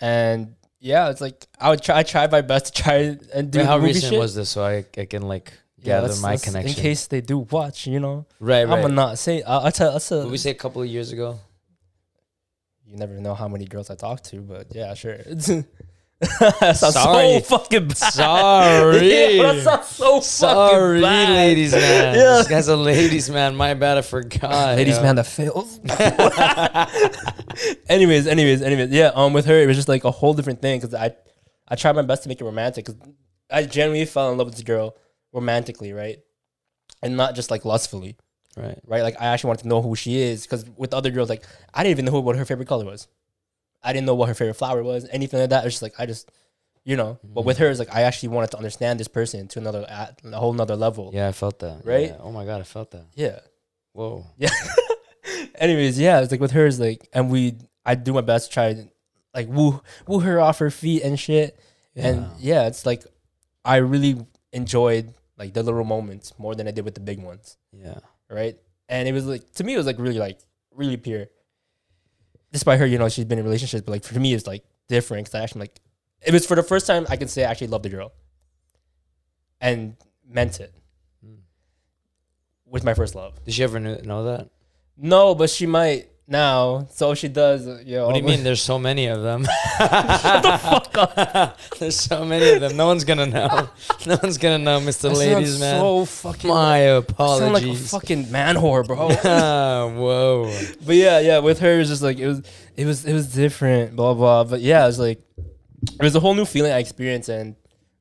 [0.00, 1.98] and yeah, it's like I would try.
[1.98, 4.20] I tried my best to try and do Wait, how recent shit.
[4.20, 5.52] was this so I, I can like
[5.82, 6.68] yeah, my connection?
[6.68, 7.86] in case they do watch.
[7.86, 8.82] You know, right, I'm right.
[8.82, 9.42] gonna not say.
[9.42, 9.92] I'll, I'll tell.
[9.92, 11.38] I'll tell we say a couple of years ago?
[12.90, 15.18] you never know how many girls I talked to, but yeah, sure.
[15.18, 17.38] that sounds Sorry.
[17.38, 17.96] so fucking bad.
[17.96, 19.36] Sorry.
[19.36, 21.30] Yeah, that sounds so Sorry, fucking bad.
[21.30, 22.14] ladies man.
[22.16, 22.36] Yeah.
[22.38, 23.54] This guy's a ladies man.
[23.54, 24.76] My bad, I forgot.
[24.76, 25.78] ladies man that fails.
[27.88, 29.12] anyways, anyways, anyways, yeah.
[29.14, 31.14] Um, with her, it was just like a whole different thing because I,
[31.68, 33.00] I tried my best to make it romantic because
[33.50, 34.96] I genuinely fell in love with this girl
[35.32, 36.18] romantically, right,
[37.02, 38.16] and not just like lustfully,
[38.56, 38.78] Right.
[38.86, 39.02] right.
[39.02, 41.82] Like I actually wanted to know who she is because with other girls, like I
[41.82, 43.06] didn't even know what her favorite color was.
[43.82, 45.64] I didn't know what her favorite flower was, anything like that.
[45.64, 46.30] It's just like I just,
[46.84, 47.18] you know.
[47.22, 47.64] But with mm-hmm.
[47.64, 50.52] her, it's like I actually wanted to understand this person to another, at a whole
[50.52, 51.10] nother level.
[51.14, 51.82] Yeah, I felt that.
[51.84, 52.08] Right?
[52.08, 52.16] Yeah.
[52.20, 53.06] Oh my god, I felt that.
[53.14, 53.40] yeah.
[53.92, 54.26] Whoa.
[54.36, 54.50] Yeah.
[55.56, 58.54] Anyways, yeah, it's like with her is like, and we, I do my best to
[58.54, 58.88] try to
[59.34, 61.58] like woo woo her off her feet and shit.
[61.96, 63.04] And yeah, it's like
[63.64, 67.56] I really enjoyed like the little moments more than I did with the big ones,
[67.72, 67.98] Yeah.
[68.28, 68.56] right?
[68.88, 70.38] And it was like to me, it was like really like
[70.80, 71.26] really pure.
[72.52, 75.24] Despite her, you know, she's been in relationships, but like for me, it's like different
[75.26, 75.80] because I actually like
[76.20, 78.12] it was for the first time I can say I actually loved the girl
[79.60, 79.96] and
[80.28, 80.74] meant it
[81.24, 81.36] Hmm.
[82.66, 83.42] with my first love.
[83.44, 84.50] Did she ever know that?
[84.96, 86.86] No, but she might now.
[86.92, 88.06] So she does, uh, yo.
[88.06, 88.42] What do you mean?
[88.44, 89.44] There's so many of them.
[89.44, 91.58] Shut the fuck up.
[91.78, 92.76] There's so many of them.
[92.76, 93.68] No one's gonna know.
[94.06, 95.10] No one's gonna know, Mr.
[95.10, 95.80] I Ladies Man.
[95.80, 96.48] So fucking.
[96.50, 97.06] My I sound
[97.52, 97.90] like a apologies.
[97.90, 99.10] fucking man whore, bro.
[99.24, 100.50] Ah, Whoa.
[100.86, 101.38] but yeah, yeah.
[101.40, 102.42] With her, it was just like it was.
[102.76, 103.04] It was.
[103.04, 103.96] It was different.
[103.96, 104.44] Blah blah.
[104.44, 105.20] But yeah, it was like
[105.82, 107.56] it was a whole new feeling I experienced, and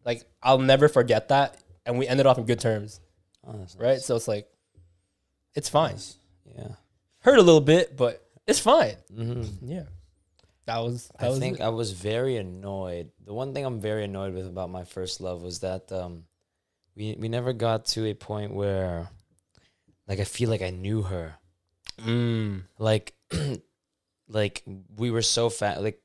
[0.06, 1.58] like I'll never forget that.
[1.86, 3.00] And we ended off in good terms,
[3.48, 3.94] Oh, right?
[3.94, 4.06] nice.
[4.06, 4.48] So it's like,
[5.56, 5.96] it's fine.
[6.56, 6.68] Yeah.
[7.22, 8.96] Hurt a little bit, but it's fine.
[9.14, 9.84] hmm Yeah.
[10.66, 11.10] That was.
[11.20, 11.64] That I was think it.
[11.64, 13.10] I was very annoyed.
[13.26, 16.26] The one thing I'm very annoyed with about my first love was that um,
[16.96, 19.10] we we never got to a point where,
[20.08, 21.36] like, I feel like I knew her.
[22.00, 22.64] Mm.
[22.78, 23.16] Like,
[24.28, 24.64] like
[24.96, 26.02] we were so fa- like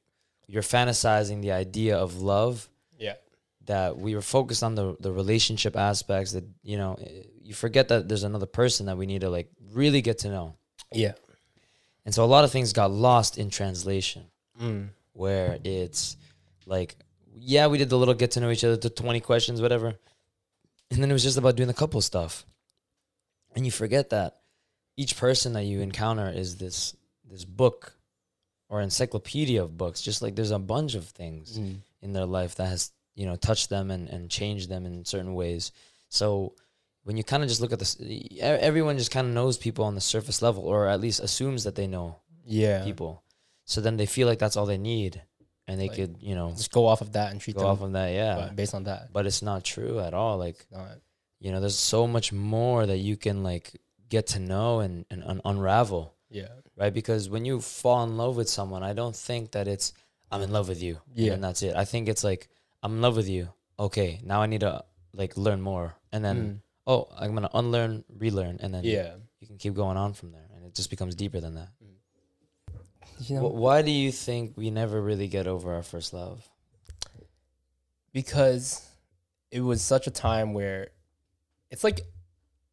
[0.46, 3.14] you're fantasizing the idea of love Yeah.
[3.66, 7.88] that we were focused on the the relationship aspects that you know eh, you forget
[7.88, 10.56] that there's another person that we need to like really get to know.
[10.94, 11.12] Yeah.
[12.04, 14.24] And so a lot of things got lost in translation.
[14.60, 14.90] Mm.
[15.14, 16.16] where it's
[16.64, 16.94] like,
[17.36, 19.94] yeah, we did the little get to know each other, the 20 questions, whatever.
[20.92, 22.44] And then it was just about doing the couple stuff.
[23.56, 24.36] And you forget that
[24.96, 26.94] each person that you encounter is this
[27.28, 27.94] this book
[28.68, 31.78] or encyclopedia of books, just like there's a bunch of things Mm.
[32.02, 35.34] in their life that has, you know, touched them and, and changed them in certain
[35.34, 35.72] ways.
[36.10, 36.54] So
[37.04, 37.96] when you kind of just look at this,
[38.40, 41.74] everyone just kind of knows people on the surface level, or at least assumes that
[41.74, 42.84] they know Yeah.
[42.84, 43.22] people.
[43.64, 45.22] So then they feel like that's all they need,
[45.66, 47.70] and they Like, could you know Just go off of that and treat go them
[47.70, 48.08] off of that.
[48.12, 49.12] Yeah, based on that.
[49.12, 50.36] but it's not true at all.
[50.38, 50.66] Like
[51.40, 53.72] you know, there's so much more that you can like
[54.08, 56.48] get to know and and un- unravel, yeah.
[56.76, 56.92] right?
[56.92, 59.92] Because when you fall in love with someone, I don't think that it's
[60.30, 61.32] I'm in love with you, Yeah.
[61.34, 61.74] and that's it.
[61.76, 62.48] I think it's like
[62.82, 63.48] I'm in love with you.
[63.78, 66.60] Okay, now I need to like learn more, and then Mm.
[66.86, 69.16] Oh, I'm gonna unlearn, relearn, and then Yeah.
[69.40, 71.68] you can keep going on from there, and it just becomes deeper than that.
[73.20, 76.48] You know, Wh- Why do you think we never really get over our first love?
[78.12, 78.88] because
[79.50, 80.88] it was such a time where
[81.70, 82.00] it's like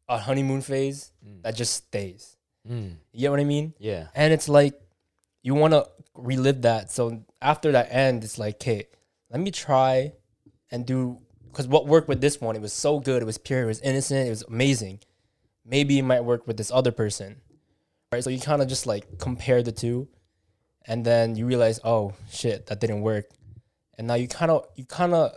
[0.08, 1.42] a honeymoon phase Mm.
[1.42, 2.36] that just stays.
[2.68, 2.96] Mm.
[3.12, 3.74] You get what I mean?
[3.78, 4.08] Yeah.
[4.14, 4.80] And it's like
[5.42, 6.90] you want to relive that.
[6.92, 8.86] So after that end, it's like, okay,
[9.30, 10.12] let me try
[10.70, 11.18] and do
[11.52, 13.80] because what worked with this one, it was so good, it was pure, it was
[13.80, 15.00] innocent, it was amazing.
[15.64, 17.36] Maybe it might work with this other person,
[18.10, 18.24] right?
[18.24, 20.08] So you kind of just like compare the two,
[20.86, 23.26] and then you realize, oh shit, that didn't work,
[23.98, 25.32] and now you kind of you kind of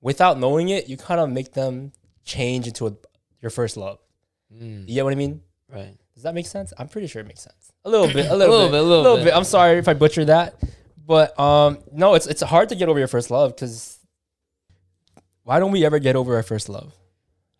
[0.00, 1.92] without knowing it, you kind of make them
[2.24, 2.92] change into a,
[3.42, 3.98] your first love.
[4.54, 4.88] Mm.
[4.88, 5.40] You get what I mean?
[5.68, 5.96] Right.
[6.14, 6.72] Does that make sense?
[6.78, 7.72] I'm pretty sure it makes sense.
[7.84, 9.24] A little bit, a little, little bit, bit, a a little, little bit.
[9.24, 9.34] bit.
[9.34, 10.54] I'm sorry if I butchered that,
[11.04, 13.93] but um, no, it's it's hard to get over your first love because
[15.44, 16.92] why don't we ever get over our first love?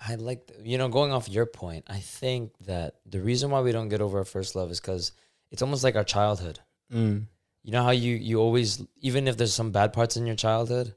[0.07, 3.61] I like, th- you know, going off your point, I think that the reason why
[3.63, 5.13] we don't get over our first love is because
[5.51, 6.59] it's almost like our childhood.
[6.93, 7.27] Mm.
[7.63, 10.95] You know how you you always, even if there's some bad parts in your childhood,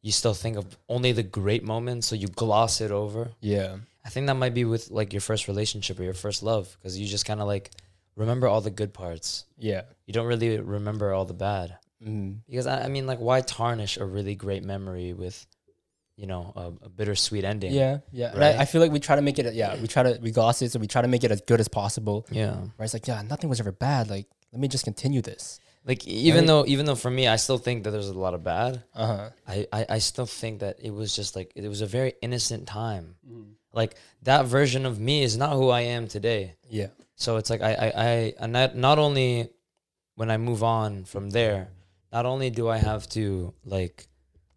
[0.00, 3.32] you still think of only the great moments, so you gloss it over.
[3.40, 6.74] Yeah, I think that might be with like your first relationship or your first love
[6.78, 7.70] because you just kind of like
[8.16, 9.44] remember all the good parts.
[9.58, 11.76] yeah, You don't really remember all the bad.
[12.02, 12.38] mm.
[12.48, 15.46] Because I, I mean, like, why tarnish a really great memory with,
[16.20, 17.72] you know, a, a bittersweet ending?
[17.72, 18.30] yeah, yeah.
[18.32, 18.56] And Right?
[18.56, 19.54] I, I feel like we try to make it.
[19.54, 21.60] Yeah, we try to we gloss it, so we try to make it as good
[21.60, 22.26] as possible.
[22.30, 22.54] Yeah.
[22.76, 24.10] Where it's like, yeah, nothing was ever bad.
[24.10, 25.58] Like, let me just continue this.
[25.90, 26.46] Like even Right.
[26.46, 28.82] though even though for me, I still think that there's a lot of bad.
[28.94, 29.28] Uh huh.
[29.48, 32.68] I, I I still think that it was just like it was a very innocent
[32.68, 33.16] time.
[33.72, 33.94] Like
[34.28, 36.54] that version of me is not who I am today.
[36.68, 36.88] Yeah.
[37.14, 39.48] So it's like I I I and not not only
[40.16, 41.68] when I move on from there,
[42.12, 44.06] not only do I have to like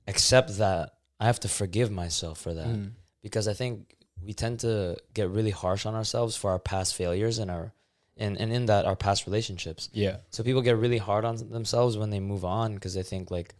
[0.07, 2.91] accept that, I have to forgive myself for that Mm.
[3.21, 7.39] because I think we tend to get really harsh on ourselves for our past failures
[7.39, 7.73] and our
[8.15, 9.89] and, and in that our past relationships.
[9.91, 10.17] Yeah.
[10.29, 13.55] So people get really hard on themselves when they move on because they think like,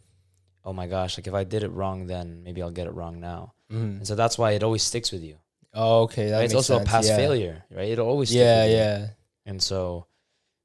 [0.64, 3.18] oh my gosh, like if I did it wrong then maybe I'll get it wrong
[3.20, 3.54] now.
[3.72, 3.98] Mm.
[3.98, 5.36] And so that's why it always sticks with you.
[5.74, 6.30] Oh, okay.
[6.30, 6.44] That Right?
[6.44, 6.88] It's also sense.
[6.88, 7.16] a past yeah.
[7.16, 7.88] failure, right?
[7.88, 8.76] It'll always stick Yeah, with you.
[8.76, 9.06] yeah.
[9.46, 10.06] And so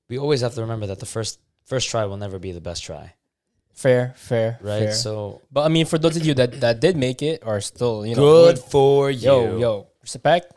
[0.08, 2.84] we always have to remember that the first first try will never be the best
[2.84, 3.14] try,
[3.80, 4.92] Fair, fair, right?
[4.92, 4.92] fair.
[4.92, 8.04] So But I mean, for those of you that, that did make it are still,
[8.06, 9.24] you know, good for you.
[9.32, 10.52] Yo, yo, respect.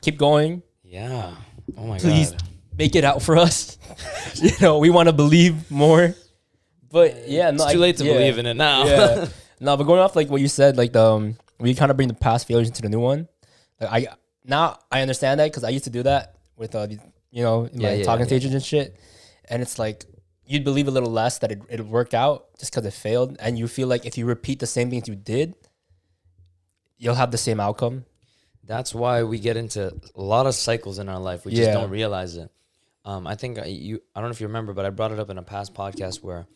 [0.00, 0.62] Keep going.
[0.82, 1.34] Yeah.
[1.76, 2.42] Oh my Please god.
[2.78, 3.76] make it out for us.
[4.40, 6.14] you know, we want to believe more.
[6.90, 8.86] But yeah, no, It's too I- late to yeah, believe in it now.
[8.86, 9.26] yeah.
[9.62, 12.08] No, but going off like what you said, like the um, we kind of bring
[12.08, 13.28] the past failures into the new one.
[13.78, 14.14] Like I
[14.46, 16.88] now I understand that because I used to do that with uh,
[17.30, 18.26] you know, in Yeah, my yeah, talking yeah.
[18.32, 18.96] stages and shit.
[19.50, 20.06] And it's like
[20.50, 23.58] you'd believe a little less that it it'd work out just because it failed, and
[23.58, 25.54] you feel like if you repeat the same things you did,
[26.98, 28.04] you'll have the same outcome.
[28.64, 31.44] That's why we get into a lot of cycles in our life.
[31.44, 32.50] We just don't realize it.
[33.04, 34.00] Um, I think you.
[34.14, 36.22] I don't know if you remember, but I brought it up in a past podcast
[36.22, 36.46] where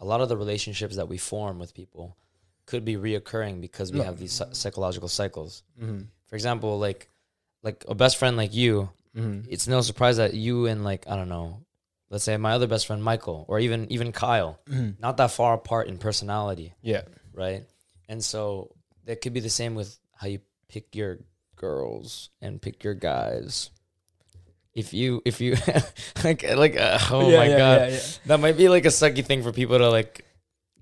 [0.00, 2.16] a lot of the relationships that we form with people
[2.66, 4.04] could be reoccurring because we No.
[4.04, 5.62] have these psychological cycles.
[5.80, 6.02] Mm-hmm.
[6.28, 7.08] For example, like
[7.62, 9.48] like a best friend like you, Mm-hmm.
[9.48, 11.63] it's no surprise that you and like I don't know,
[12.14, 15.02] let's say my other best friend Michael or even even Kyle, Mm-hmm.
[15.02, 17.02] not that far apart in personality Yeah.
[17.34, 17.64] right?
[18.08, 18.70] And so
[19.06, 21.18] that could be the same with how you pick your
[21.56, 23.70] girls and pick your guys.
[24.74, 25.56] If you if you
[26.24, 29.24] like like uh, oh Yeah, my yeah, god, yeah, that might be like a sucky
[29.24, 30.24] thing for people to like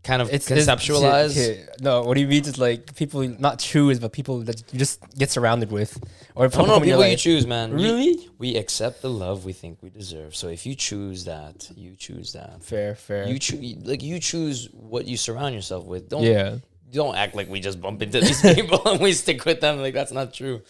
[0.02, 1.34] kind of It's it's- conceptualize.
[1.34, 1.68] shit.
[1.80, 2.44] No, what do you mean?
[2.44, 5.98] Is like people not choose, but people that you just get surrounded with,
[6.34, 7.72] or Oh no, in your people you choose, man.
[7.72, 8.28] Really?
[8.38, 10.34] we accept the love we think we deserve.
[10.34, 12.62] So if you choose that, you choose that.
[12.64, 13.28] Fair, fair.
[13.28, 16.08] You choose like you choose what you surround yourself with.
[16.08, 16.56] Don't yeah.
[16.90, 19.78] don't act like we just bump into these people and we stick with them.
[19.80, 20.62] Like that's not true.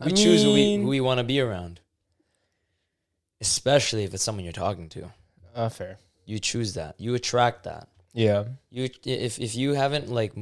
[0.00, 1.80] We I choose who we who we want to be around.
[3.40, 5.12] Especially if it's someone you're talking to.
[5.54, 5.98] Uh, fair.
[6.24, 6.94] You choose that.
[6.98, 7.88] You attract that.
[8.18, 8.44] Yeah.
[8.70, 10.32] You if if you haven't like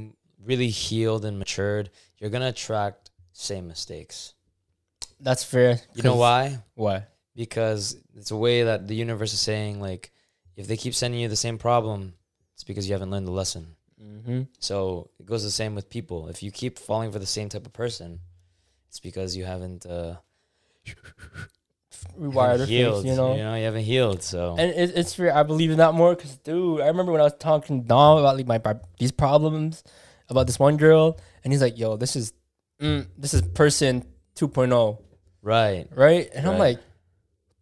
[0.43, 4.33] really healed and matured, you're going to attract same mistakes.
[5.21, 5.81] That's fair.
[5.95, 6.63] You know why?
[6.75, 7.05] Why?
[7.35, 10.11] Because it's a way that the universe is saying like
[10.57, 12.15] if they keep sending you the same problem,
[12.55, 13.77] it's because you haven't learned the lesson.
[14.03, 14.43] Mm-hmm.
[14.59, 16.29] So it goes the same with people.
[16.29, 18.21] If you keep falling for the same type of person,
[18.89, 20.17] it's because you haven't uh,
[22.19, 23.35] rewire their healed, face, you know.
[23.37, 24.23] you know, you haven't healed.
[24.23, 25.35] So And it, it's fair.
[25.35, 28.19] I believe in that more because, dude, I remember when I was talking to Dom
[28.19, 28.61] about like my
[28.99, 29.83] these problems
[30.29, 32.33] about this one girl, and he's like, "Yo, this is
[32.81, 34.05] mm, this is person
[34.37, 34.99] 2.0,
[35.43, 36.79] right, right?" And I'm like,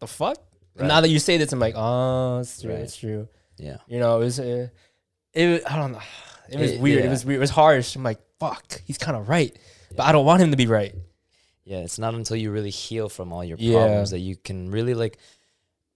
[0.01, 0.39] "The fuck?"
[0.79, 2.71] And now that you say this, I'm like, "Oh, it's true.
[2.73, 2.81] Right.
[2.81, 3.29] It's true."
[3.59, 4.69] yeah, You know, it was, uh,
[5.33, 5.63] it.
[5.71, 6.01] I don't know.
[6.51, 7.05] It was It- weird.
[7.05, 7.37] It was weird.
[7.39, 7.95] It was harsh.
[7.97, 9.57] I'm like, "Fuck, he's kind of right,"
[9.97, 10.95] but I don't want him to be right.
[11.65, 11.79] Yeah.
[11.79, 13.79] It's not until you really heal from all your Yeah.
[13.79, 15.19] problems that you can really like,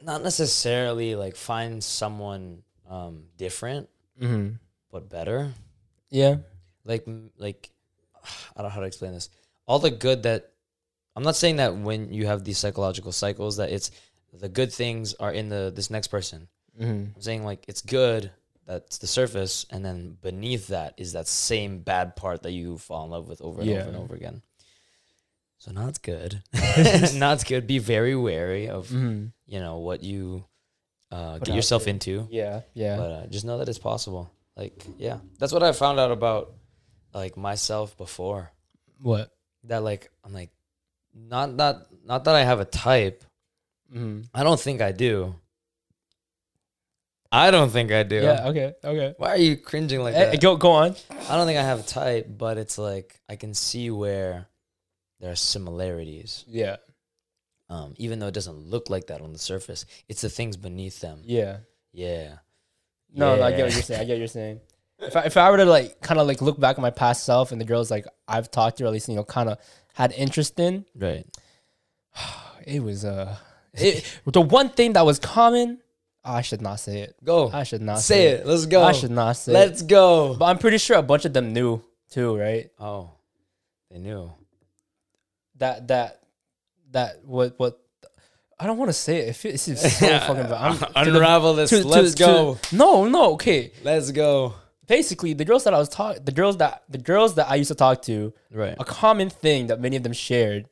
[0.02, 3.88] not necessarily like find someone um different
[4.20, 4.54] Mm-hmm.
[4.90, 5.52] but better.
[6.10, 6.36] Yeah.
[6.84, 7.70] like like
[8.56, 9.30] I don't know how to explain this.
[9.66, 10.50] All the good that
[11.14, 13.90] I'm not saying that when you have these psychological cycles that it's
[14.32, 16.48] the good things are in the this next person.
[16.80, 16.90] Mm-hmm.
[17.16, 18.30] I'm saying like it's good
[18.66, 23.04] that's the surface and then beneath that is that same bad part that you fall
[23.04, 24.42] in love with over and over and over again.
[25.58, 26.42] So not good.
[27.14, 27.66] not good.
[27.66, 29.26] Be very wary of Mm-hmm.
[29.46, 30.44] you know what you
[31.10, 31.94] uh, get yourself there.
[31.94, 32.26] into.
[32.30, 32.60] Yeah.
[32.74, 32.96] Yeah.
[32.96, 34.30] But uh, just know that it's possible.
[34.56, 36.52] Like, yeah, that's what I found out about
[37.14, 38.50] like myself before.
[39.00, 39.30] what?
[39.64, 40.50] That like I'm like,
[41.14, 43.24] not not not that I have a type.
[43.92, 44.22] Mm-hmm.
[44.34, 45.34] I don't think I do.
[47.30, 48.22] I don't think I do.
[48.22, 48.48] Yeah.
[48.48, 48.72] Okay.
[48.82, 49.14] Okay.
[49.18, 50.40] Why are you cringing like Eh, that?
[50.40, 50.94] go go on.
[51.28, 54.46] I don't think I have a type, but it's like I can see where
[55.20, 56.44] there are similarities.
[56.48, 56.76] Yeah.
[57.70, 61.00] Um, even though it doesn't look like that on the surface, it's the things beneath
[61.00, 61.20] them.
[61.24, 61.58] Yeah.
[61.92, 62.36] Yeah.
[63.12, 64.00] No, no, I get what you're saying.
[64.00, 64.60] I get what you're saying.
[65.00, 67.24] If I, if I were to like kind of like look back at my past
[67.24, 69.58] self and the girls like I've talked to, or at least you know, kind of
[69.94, 71.26] had interest in, Right.
[72.66, 73.36] it was uh,
[73.74, 75.80] it, the one thing that was common.
[76.24, 77.16] I should not say it.
[77.24, 77.48] Go.
[77.50, 78.46] I should not say it.
[78.46, 78.82] Let's go.
[78.82, 79.54] I should not say it.
[79.54, 80.34] Let's go.
[80.34, 82.70] But I'm pretty sure a bunch of them knew too, right?
[82.78, 83.12] Oh,
[83.90, 84.30] they knew.
[85.58, 86.20] That that
[86.92, 87.78] that what what.
[88.60, 89.44] I don't want to say it.
[89.44, 90.52] It this is so fucking bad.
[90.52, 91.70] I'm, to Unravel this.
[91.70, 92.58] to- to- Let's to- go.
[92.72, 93.70] no, no, okay.
[93.84, 94.54] Let's go.
[94.88, 97.68] Basically, the girls that I was talking, the girls that the girls that I used
[97.68, 98.74] to talk to, Right.
[98.80, 100.66] a common thing that many of them shared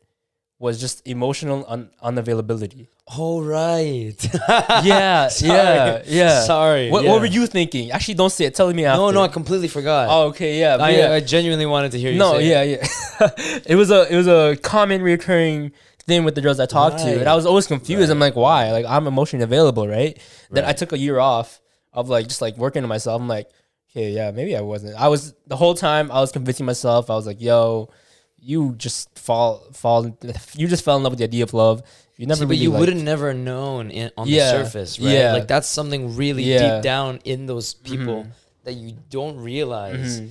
[0.59, 2.88] was just emotional un- unavailability.
[3.07, 4.16] All right.
[4.85, 5.51] Yeah, Sorry.
[5.51, 6.40] yeah, yeah.
[6.45, 6.90] Sorry.
[6.90, 7.11] What, yeah.
[7.11, 7.90] what were you thinking?
[7.90, 8.55] Actually, don't say it.
[8.55, 8.99] Tell me after.
[8.99, 10.09] No, no, I completely forgot.
[10.11, 11.12] Oh, okay, yeah, I, yeah.
[11.12, 12.88] I genuinely wanted to hear you no, say yeah, it.
[13.21, 13.61] yeah.
[13.66, 15.73] it was a it was a common recurring
[16.07, 18.09] thing with the girls I talked to, and I was always confused.
[18.09, 18.11] Right.
[18.11, 18.71] I'm like, why?
[18.73, 20.19] Like, I'm emotionally available, right?
[20.51, 21.61] Then I took a year off
[21.92, 23.21] of like just like working on myself.
[23.21, 23.49] I'm like,
[23.90, 25.01] okay, yeah, maybe I wasn't.
[25.01, 27.11] I was the whole time I was convincing myself.
[27.11, 27.90] I was like, yo,
[28.46, 30.00] you just fall fall.
[30.54, 31.82] You just fell in love with the idea of love.
[32.16, 35.11] You never See, but you would have never known in, on Yeah, the surface, right?
[35.12, 35.32] yeah.
[35.37, 36.59] Like that's something really Yeah.
[36.76, 38.30] deep down in those people Mhm.
[38.64, 40.20] that you don't realize.
[40.20, 40.30] Mhm.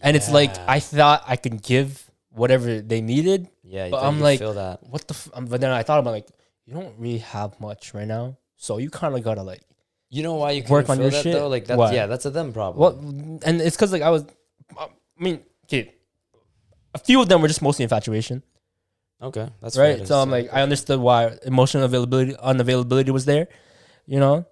[0.00, 3.48] And it's like I thought I could give whatever they needed.
[3.64, 4.80] Yeah, But I'm like- feel that.
[4.88, 5.14] What the?
[5.14, 5.30] F-?
[5.50, 6.28] But then I thought about like,
[6.66, 9.62] you don't really have much right now, so you kind of gotta like
[10.14, 11.32] You know why you Work on your that shit?
[11.32, 11.48] though?
[11.48, 11.92] Like that's Why?
[11.96, 12.78] yeah, that's a them problem.
[12.82, 12.92] Well,
[13.48, 14.24] and it's because like I was,
[14.78, 15.94] I mean, okay,
[16.94, 18.42] a few of them were just mostly infatuation,
[19.20, 20.06] Okay, that's right?
[20.06, 23.46] So I'm like, I understood why emotional availability, unavailability was there,
[24.06, 24.46] you know,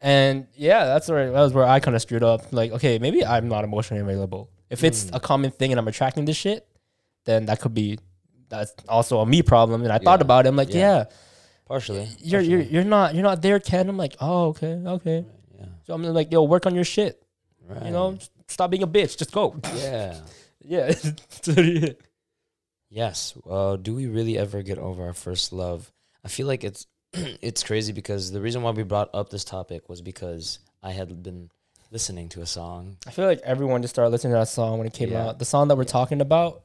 [0.00, 2.52] and yeah, that's where that was where I kind of screwed up.
[2.52, 4.50] Like, okay, maybe I'm not emotionally available.
[4.70, 5.16] If it's Hmm.
[5.16, 6.66] a common thing and I'm attracting this shit,
[7.26, 7.98] then that could be
[8.48, 9.82] that's also a me problem.
[9.82, 10.48] And I thought about it.
[10.48, 10.80] I'm like, Yeah.
[10.80, 11.04] yeah,
[11.66, 12.08] partially.
[12.18, 13.88] you're you're you're not you're not there, Ken.
[13.88, 15.24] I'm like, oh, okay, okay.
[15.58, 17.22] yeah, So I'm like, yo, work on your shit.
[17.68, 17.84] right.
[17.86, 19.16] You know, stop being a bitch.
[19.18, 19.54] Just go.
[19.76, 20.16] Yeah.
[20.64, 20.92] Yeah.
[22.90, 23.34] Yes.
[23.48, 25.90] Uh, do we really ever get over our first love?
[26.24, 29.88] I feel like it's it's crazy because the reason why we brought up this topic
[29.88, 31.50] was because I had been
[31.90, 32.96] listening to a song.
[33.06, 35.26] I feel like everyone just started listening to that song when it came Yeah.
[35.28, 35.38] out.
[35.38, 36.62] The song that we're talking about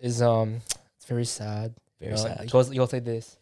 [0.00, 0.60] is um
[0.96, 1.74] it's very sad.
[1.98, 2.40] you Very know, sad.
[2.44, 3.36] It goes you'll say this.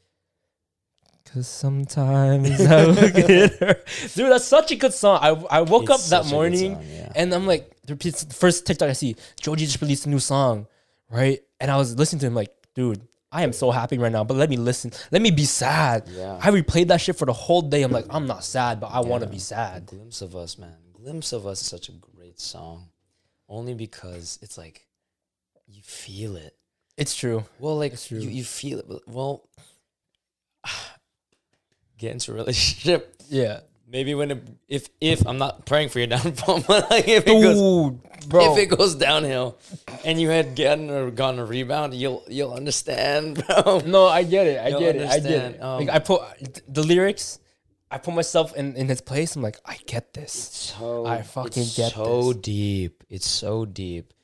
[1.32, 3.74] Cause sometimes I look at her.
[4.14, 5.18] Dude, that's such a good song.
[5.22, 7.01] I I woke It's up that such a good morning song, yeah.
[7.14, 7.96] And I'm like, the
[8.34, 10.66] first TikTok I see, Joji just released a new song,
[11.10, 11.40] right?
[11.60, 14.36] And I was listening to him like, dude, I am so happy right now, but
[14.36, 14.92] let me listen.
[15.10, 16.08] Let me be sad.
[16.08, 16.38] Yeah.
[16.42, 17.82] I replayed that shit for the whole day.
[17.82, 19.30] I'm like, I'm not sad, but I want to Yeah.
[19.32, 19.86] be A sad.
[19.86, 20.76] glimpse of us, man.
[20.92, 22.88] Glimpse of us is such a great song,
[23.48, 24.86] only because it's like
[25.66, 26.54] you feel it.
[26.98, 27.44] It's true.
[27.58, 28.18] Well, like It's true.
[28.20, 28.86] you, you feel it.
[29.06, 29.48] Well,
[31.98, 33.14] get into a relationship.
[33.28, 33.60] Yeah.
[33.92, 37.42] Maybe when it, if if I'm not praying for your downfall, but like if it
[37.42, 38.52] goes Dude, bro.
[38.52, 39.58] if it goes downhill,
[40.02, 43.82] and you had gotten or gotten a rebound, you'll you'll understand, bro.
[43.84, 44.58] no, I get it.
[44.64, 45.08] I You'll get it.
[45.10, 45.62] I get it.
[45.62, 46.22] Um, like I put
[46.66, 47.38] the lyrics.
[47.90, 49.36] I put myself in in his place.
[49.36, 50.32] I'm like, I get this.
[50.32, 52.40] so I fucking it's get so this.
[52.40, 53.04] deep.
[53.10, 54.14] It's so deep,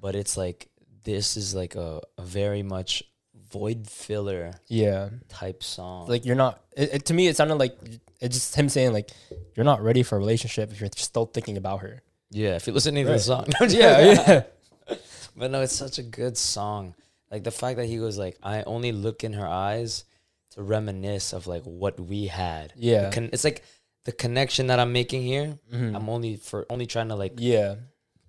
[0.00, 0.68] but it's like
[1.02, 3.02] this is like a, a very much
[3.50, 5.08] void filler Yeah.
[5.28, 6.06] type song.
[6.06, 6.62] Like you're not.
[6.76, 7.76] It, it, to me, it sounded like
[8.20, 9.10] it's just him saying like
[9.54, 12.02] you're not ready for a relationship if you're still thinking about her.
[12.30, 13.16] yeah, if you're listening to Right.
[13.18, 13.46] the song.
[13.68, 14.42] yeah, yeah.
[15.36, 16.94] But no, it's such a good song.
[17.30, 20.04] Like the fact that he goes like, I only look in her eyes
[20.52, 22.72] to reminisce of like what we had.
[22.76, 23.10] Yeah.
[23.14, 23.62] it's like
[24.04, 25.58] the connection that I'm making here.
[25.72, 25.94] Mhm.
[25.94, 27.76] I'm only for only trying to like Yeah.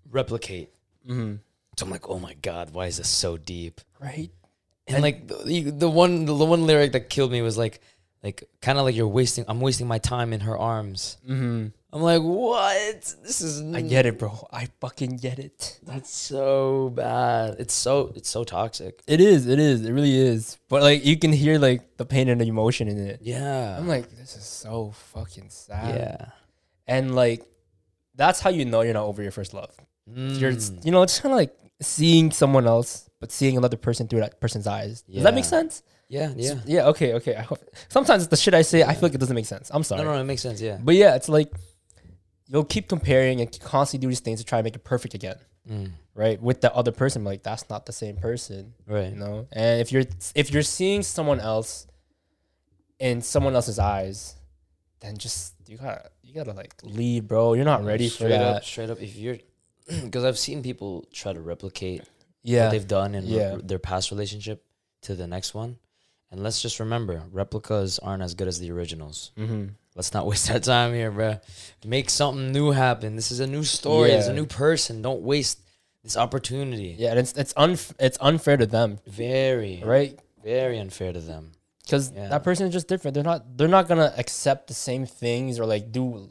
[0.09, 0.69] replicate.
[1.05, 1.35] hmm
[1.77, 3.81] So I'm like, oh my god, why is this so deep?
[3.99, 4.29] Right.
[4.87, 7.79] And, like the, the one the one lyric that killed me was like
[8.23, 11.17] like kind of like you're wasting I'm wasting my time in her arms.
[11.25, 13.01] hmm I'm like, what?
[13.21, 14.47] This is I get it, bro.
[14.53, 15.77] I fucking get it.
[15.83, 17.57] that's so bad.
[17.59, 19.01] It's so it's so toxic.
[19.07, 19.45] It is.
[19.47, 19.83] It is.
[19.85, 20.57] It really is.
[20.69, 23.19] But like you can hear like the pain and the emotion in it.
[23.21, 23.77] Yeah.
[23.77, 25.95] I'm like, this is so fucking sad.
[25.95, 26.25] yeah.
[26.87, 27.43] And like,
[28.15, 29.75] that's how you know you're not over your first love.
[30.07, 30.85] You're, Mm.
[30.85, 34.39] you know, it's kind of like seeing someone else, but seeing another person through that
[34.39, 35.01] person's eyes.
[35.03, 35.83] Does that make sense?
[36.11, 36.55] Yeah, yeah.
[36.65, 36.87] Yeah.
[36.87, 37.13] Okay.
[37.13, 37.35] Okay.
[37.35, 39.71] I hope, sometimes the shit I say, I feel like it doesn't make sense.
[39.73, 40.03] I'm sorry.
[40.03, 40.59] No, no, it makes sense.
[40.61, 40.77] Yeah.
[40.81, 41.53] But yeah, it's like
[42.47, 45.37] you'll keep comparing and constantly do these things to try to make it perfect again,
[45.69, 45.91] Mm.
[46.15, 46.41] right?
[46.41, 49.11] With the other person, like that's not the same person, Right.
[49.13, 49.47] you know.
[49.53, 50.03] And if you're
[50.35, 51.87] if you're seeing someone else
[52.99, 54.35] in someone else's eyes,
[54.99, 57.53] then just you gotta you gotta like leave, bro.
[57.53, 58.55] You're not ready for straight that.
[58.57, 59.37] Up, straight up, if you're,
[60.03, 62.03] because I've seen people try to replicate
[62.43, 62.65] yeah.
[62.65, 63.57] what they've done in Yeah.
[63.63, 64.63] their past relationship
[65.03, 65.77] to the next one,
[66.31, 69.31] and let's just remember, replicas aren't as good as the originals.
[69.37, 69.65] Mm-hmm.
[69.95, 71.39] Let's not waste our time here, bro.
[71.85, 73.15] Make something new happen.
[73.15, 74.11] This is a new story.
[74.11, 75.01] It's a new person.
[75.01, 75.59] Don't waste
[76.03, 76.95] this opportunity.
[76.97, 80.17] Yeah, and it's it's unf- it's unfair to them, Very, right?
[80.43, 81.51] very unfair to them.
[81.83, 82.29] Because Yeah.
[82.29, 83.13] that person is just different.
[83.15, 86.29] They're not they're not gonna accept the same things or like do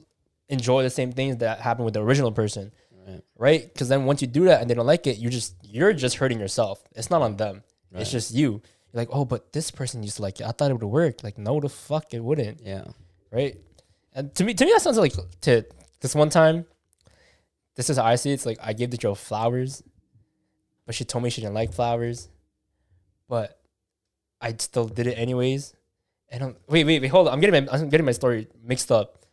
[0.49, 2.73] enjoy the same things that happened with the original person,
[3.07, 3.23] Right.
[3.39, 3.73] right?
[3.73, 6.17] Because then once you do that and they don't like it, you just you're just
[6.17, 6.83] hurting yourself.
[6.97, 7.63] It's not on them.
[7.93, 8.01] Right.
[8.03, 8.63] It's just you.
[8.93, 10.47] You're like, oh, but this person used to like it.
[10.47, 11.23] I thought it would work.
[11.23, 12.85] Like, no, the fuck, it wouldn't, Yeah.
[13.31, 13.57] right?
[14.15, 15.65] And to me, to me, that sounds like to
[16.01, 16.67] this one time.
[17.77, 18.35] This is how I see it.
[18.35, 19.83] It's like I gave the girl flowers,
[20.87, 22.29] but she told me she didn't like flowers,
[23.29, 23.61] but
[24.41, 25.73] I still did it anyways.
[26.29, 27.35] And I'm, wait, wait, wait, hold on.
[27.35, 29.25] I'm getting my I'm getting my story mixed up.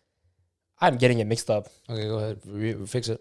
[0.79, 1.67] I'm getting it mixed up.
[1.89, 2.39] Okay, go ahead.
[2.45, 3.19] Re- fix it.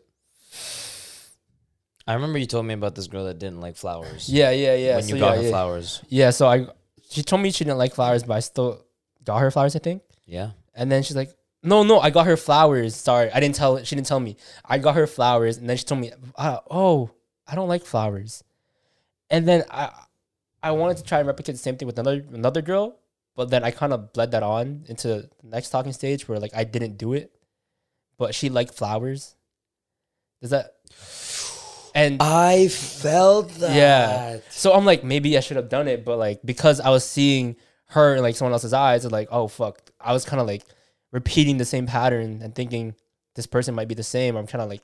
[2.06, 4.28] I remember you told me about this girl that didn't like flowers.
[4.28, 4.94] Yeah, yeah, yeah.
[4.96, 5.50] when so you got yeah, her yeah.
[5.50, 6.02] flowers.
[6.08, 6.66] Yeah, so I
[7.10, 8.84] she told me she didn't like flowers, but I still
[9.24, 10.02] got her flowers, I think.
[10.24, 10.50] Yeah.
[10.74, 12.94] And then she's like, "No, no, I got her flowers.
[12.94, 13.82] Sorry, I didn't tell.
[13.82, 14.36] She didn't tell me.
[14.64, 17.10] I got her flowers." And then she told me, uh, "Oh,
[17.46, 18.44] I don't like flowers."
[19.30, 19.90] And then I,
[20.62, 22.98] I wanted to try and replicate the same thing with another another girl,
[23.34, 26.54] but then I kind of bled that on into the next talking stage where like
[26.54, 27.32] I didn't do it,
[28.18, 29.34] but she liked flowers.
[30.40, 30.74] Does that?
[31.96, 33.74] And I felt that.
[33.74, 34.38] yeah.
[34.50, 37.56] So I'm like, maybe I should have done it, but like because I was seeing
[37.88, 39.80] her in like someone else's eyes, it's like, oh fuck.
[39.98, 40.62] I was kind of like
[41.10, 42.94] repeating the same pattern and thinking
[43.34, 44.36] this person might be the same.
[44.36, 44.82] I'm kind of like,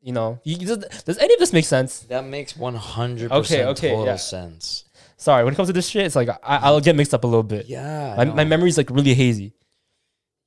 [0.00, 2.00] you know, you, does, does any of this make sense?
[2.08, 4.16] That makes 100% Okay, okay, total yeah.
[4.16, 4.86] sense.
[5.18, 7.28] Sorry, when it comes to this shit, it's like I, I'll get mixed up a
[7.28, 7.66] little bit.
[7.66, 8.14] Yeah.
[8.16, 9.54] My, my memory's like really hazy.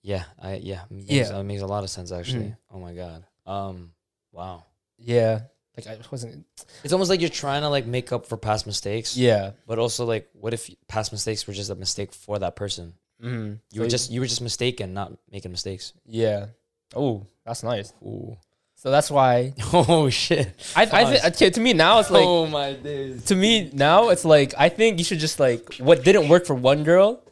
[0.02, 1.30] Yeah, I yeah, makes, Yeah.
[1.30, 2.56] That makes a lot of sense actually.
[2.70, 3.24] Oh my god.
[3.46, 3.92] Um
[4.34, 4.66] wow.
[4.98, 5.42] Yeah,
[5.78, 6.46] like I wasn't.
[6.84, 9.18] It's almost like you're trying to like make up for past mistakes.
[9.18, 9.52] Yeah.
[9.68, 12.94] But also like what if past mistakes were just a mistake for that person?
[13.22, 13.56] Mm-hmm.
[13.72, 15.94] You were just you were just mistaken, not making mistakes.
[16.06, 16.48] yeah.
[16.96, 17.92] Oh, that's nice.
[18.04, 18.38] Ooh.
[18.76, 20.54] So that's why Oh shit.
[20.76, 23.24] I I think okay, to me now it's like oh my days.
[23.26, 26.54] to me now it's like I think you should just like what didn't work for
[26.54, 27.24] one girl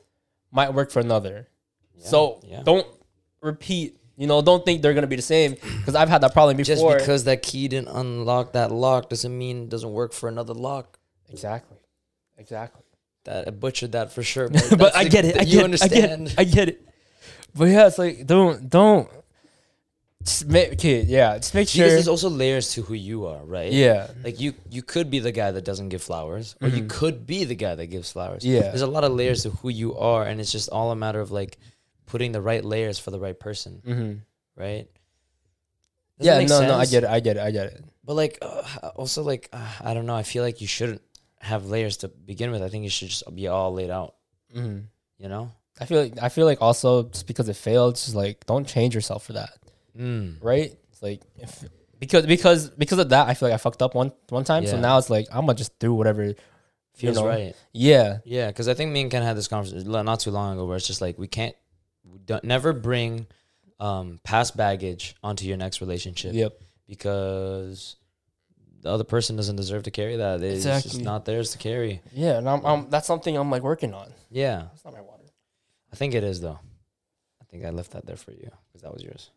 [0.51, 1.47] might work for another.
[1.99, 2.63] so yeah.
[2.63, 2.87] don't
[3.41, 3.97] repeat.
[4.21, 6.75] You know, don't think they're gonna be the same because I've had that problem before.
[6.75, 10.53] Just because that key didn't unlock that lock doesn't mean it doesn't work for another
[10.53, 10.99] lock.
[11.29, 11.77] exactly,
[12.37, 12.83] exactly.
[13.23, 14.47] That I butchered that for sure.
[14.53, 15.37] but that's I the- get it.
[15.37, 16.27] I you get understand.
[16.27, 16.51] It, I get it.
[16.51, 16.87] I get it.
[17.55, 19.09] But yeah, it's like don't don't.
[20.23, 21.37] Just make, okay, yeah.
[21.37, 21.83] Just make sure.
[21.85, 23.71] Because there's also layers to who you are, right?
[23.73, 26.89] yeah, Like you, you could be the guy that doesn't give flowers, or you Mhm.
[26.89, 28.45] could be the guy that gives flowers.
[28.45, 28.61] Yeah.
[28.69, 31.19] there's a lot of layers to who you are, and it's just all a matter
[31.21, 31.57] of like
[32.11, 34.13] putting the right layers for the right person, hmm
[34.61, 34.87] right?
[36.17, 36.39] Does yeah.
[36.45, 36.75] No, no.
[36.75, 37.09] I get it.
[37.09, 37.39] I get it.
[37.41, 37.83] I get it.
[38.03, 40.15] But like, uh, also like, uh, I don't know.
[40.15, 41.01] I feel like you shouldn't
[41.39, 42.61] have layers to begin with.
[42.61, 44.15] I think you should just be all laid out.
[44.53, 44.79] hmm
[45.17, 45.51] You know?
[45.79, 48.93] I feel like I feel like also just because it failed, just like don't change
[48.93, 49.51] yourself for that.
[49.97, 50.35] Mm.
[50.41, 50.75] right?
[50.91, 51.63] It's like if
[51.99, 54.67] because because because of that, I feel like I fucked up one one time.
[54.67, 56.35] So now it's like I'm gonna just do whatever
[56.93, 57.25] Feels know?
[57.25, 57.55] right.
[57.73, 60.65] Yeah, Yeah, because I think me and Ken had this conversation not too long ago,
[60.65, 61.55] where it's just like we can't,
[62.25, 63.27] don't, never bring
[63.79, 66.33] um, past baggage onto your next relationship.
[66.33, 67.95] yep, because
[68.81, 70.41] the other person doesn't deserve to carry that.
[70.41, 71.03] It's just Exactly.
[71.03, 72.01] not theirs to carry.
[72.13, 74.11] Yeah, and I'm, I'm that's something I'm like working on.
[74.29, 75.23] Yeah, It's not my water.
[75.91, 76.59] I think it is though.
[77.41, 79.29] I think I left that there for you because that was yours.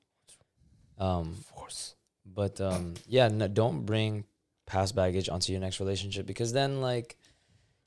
[0.98, 1.94] Um, Of course.
[2.24, 4.24] but um, yeah, no, don't bring
[4.66, 7.16] past baggage onto your next relationship because then like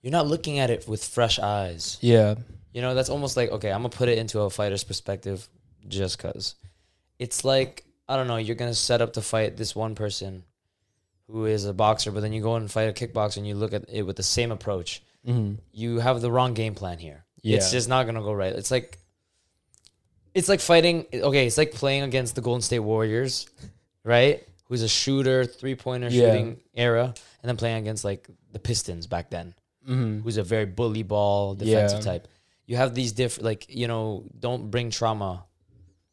[0.02, 1.98] you're not looking at it with fresh eyes.
[2.02, 2.36] Yeah.
[2.74, 5.48] You know, that's almost like okay, I'm gonna put it into a fighter's perspective,
[5.88, 6.56] just cause
[7.20, 10.44] it's like I don't know, you're gonna set up to fight this one person
[11.30, 13.74] who is a boxer, but then you go and fight a kickboxer and you look
[13.74, 15.02] at it with the same approach.
[15.28, 15.56] Mm-hmm.
[15.74, 17.26] You have the wrong game plan here.
[17.42, 17.58] Yeah.
[17.58, 18.54] It's just not gonna go right.
[18.54, 18.98] It's like
[20.34, 21.06] it's like fighting.
[21.14, 23.48] Okay, it's like playing against the Golden State Warriors,
[24.04, 24.44] right?
[24.66, 26.32] Who's a shooter, three pointer Yeah.
[26.32, 27.06] shooting era,
[27.42, 29.54] and then playing against like the Pistons back then
[29.88, 30.20] Mm-hmm.
[30.22, 32.04] who's a very bully ball defensive Yeah.
[32.12, 32.28] type.
[32.68, 35.46] You have these different, like you know, don't bring trauma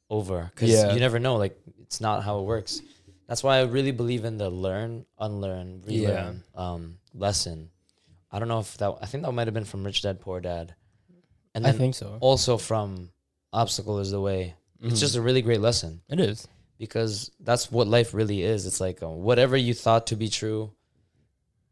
[0.08, 0.92] over because Yeah.
[0.94, 1.36] you never know.
[1.36, 2.80] Like it's not how it works.
[3.26, 7.70] That's why I really believe in the learn, unlearn, relearn um, lesson.
[8.30, 8.94] I don't know if that.
[9.02, 10.74] I think that might have been from Rich Dad Poor Dad,
[11.54, 12.18] and I think so.
[12.20, 13.10] also from
[13.52, 14.54] Obstacle is the Way.
[14.80, 15.00] It's Mhm.
[15.00, 16.46] just a really great lesson it is.
[16.78, 18.66] because that's what life really is.
[18.66, 20.72] It's like uh, whatever you thought to be true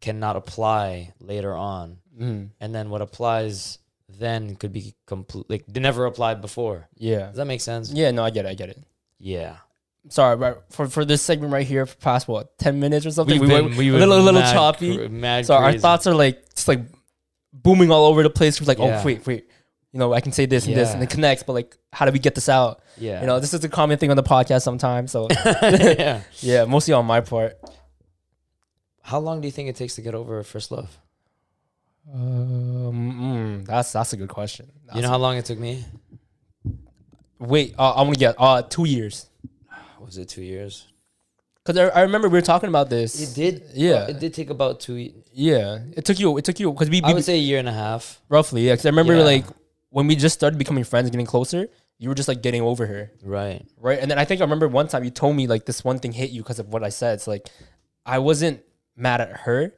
[0.00, 2.46] cannot apply later on Mm-hmm.
[2.60, 3.78] and then what applies
[4.18, 6.88] then could be complete like they never applied before.
[6.96, 7.26] Yeah.
[7.28, 7.90] Does that make sense?
[7.92, 8.10] Yeah.
[8.10, 8.48] No, I get it.
[8.50, 8.82] I get it.
[9.18, 9.56] Yeah.
[10.08, 13.34] Sorry, right, for for this segment right here, for past what ten minutes or something,
[13.40, 14.96] We've we been, went we a little a little mad choppy.
[14.96, 15.78] cr- mad so our crazy.
[15.78, 16.80] thoughts are like just like
[17.52, 18.60] booming all over the place.
[18.60, 19.00] We're like, oh, Yeah.
[19.00, 19.46] oh wait, wait,
[19.92, 21.04] you know, I can say this and this, and Yeah.
[21.04, 21.44] it connects.
[21.44, 22.82] But like, how do we get this out?
[22.98, 23.20] Yeah.
[23.20, 25.12] You know, this is a common thing on the podcast sometimes.
[25.12, 25.28] So
[25.62, 26.22] yeah.
[26.40, 27.58] yeah, mostly on my part.
[29.02, 30.98] How long do you think it takes to get over a first love?
[32.12, 34.70] Um, mm, that's that's a good question.
[34.94, 35.84] you know how long it took me?
[37.38, 39.28] wait, uh, I'm gonna get uh two years
[40.00, 40.86] Was it two years?
[41.64, 43.20] because I, I remember we were talking about this.
[43.20, 43.62] It did.
[43.74, 44.06] Yeah.
[44.08, 44.94] It did take about two.
[44.96, 46.36] ye- Yeah, it took you.
[46.38, 48.20] It took you because we, I would say a year and a half.
[48.28, 48.72] roughly yeah.
[48.72, 49.22] Because I remember Yeah.
[49.22, 49.44] like
[49.90, 51.68] when we just started becoming friends, getting closer.
[51.98, 53.12] You were just like getting over her.
[53.22, 53.64] Right.
[53.78, 54.00] right?
[54.00, 56.10] And then I think I remember one time you told me like this one thing
[56.10, 57.14] hit you because of what I said.
[57.14, 57.48] It's like
[58.04, 58.60] I wasn't
[58.96, 59.72] mad at her.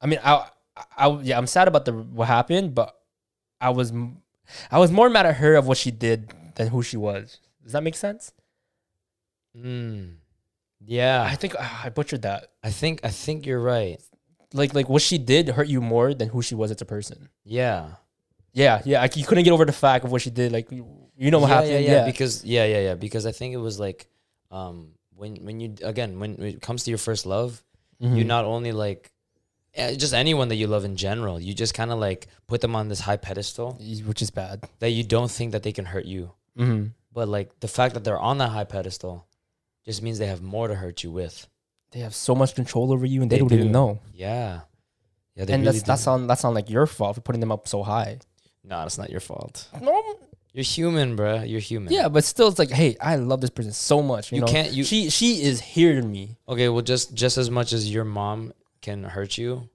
[0.00, 0.48] I mean, I,
[0.96, 2.96] I, yeah, I'm sad about the what happened, but
[3.60, 3.92] I was,
[4.70, 7.38] I was more mad at her of what she did than who she was.
[7.62, 8.32] Does that make sense?
[9.56, 10.14] Mm.
[10.84, 11.22] Yeah.
[11.22, 12.48] I think ah, I butchered that.
[12.62, 13.00] I think.
[13.04, 14.00] I think you're right.
[14.54, 17.28] Like, like what she did hurt you more than who she was as a person.
[17.44, 17.90] Yeah.
[18.52, 19.00] Yeah, yeah.
[19.00, 20.52] Like you couldn't get over the fact of what she did.
[20.52, 21.72] Like you you know what yeah, happened.
[21.72, 22.94] Yeah, Yeah, yeah, Because yeah, yeah, yeah.
[22.94, 24.08] Because I think it was like,
[24.50, 27.62] um, when when you again when it comes to your first love,
[28.02, 28.16] Mm-hmm.
[28.16, 29.11] you not only like,
[29.76, 32.88] just anyone that you love in general, you just kind of like put them on
[32.88, 34.62] this high pedestal which is bad.
[34.80, 36.32] that you don't think that they can hurt you.
[36.58, 36.88] Mm-hmm.
[37.12, 39.26] But like the fact that they're on that high pedestal,
[39.84, 41.46] just means they have more to hurt you with.
[41.90, 43.98] They have so much control over you, and they, They don't even know.
[44.14, 44.60] Yeah.
[45.34, 45.44] Yeah.
[45.44, 46.10] They and really that's that's do.
[46.10, 48.18] on that's on like your fault for putting them up so high.
[48.64, 49.68] No, that's not your fault.
[49.80, 50.00] No,
[50.52, 51.48] You're human, bruh.
[51.48, 51.92] You're human.
[51.92, 54.30] yeah, but still, it's like, hey, I love this person so much.
[54.30, 54.46] You, You know?
[54.46, 56.36] can't- you- she she is here to me.
[56.48, 56.68] Okay.
[56.68, 58.52] Well, just just as much as your mom
[58.82, 59.68] can hurt you,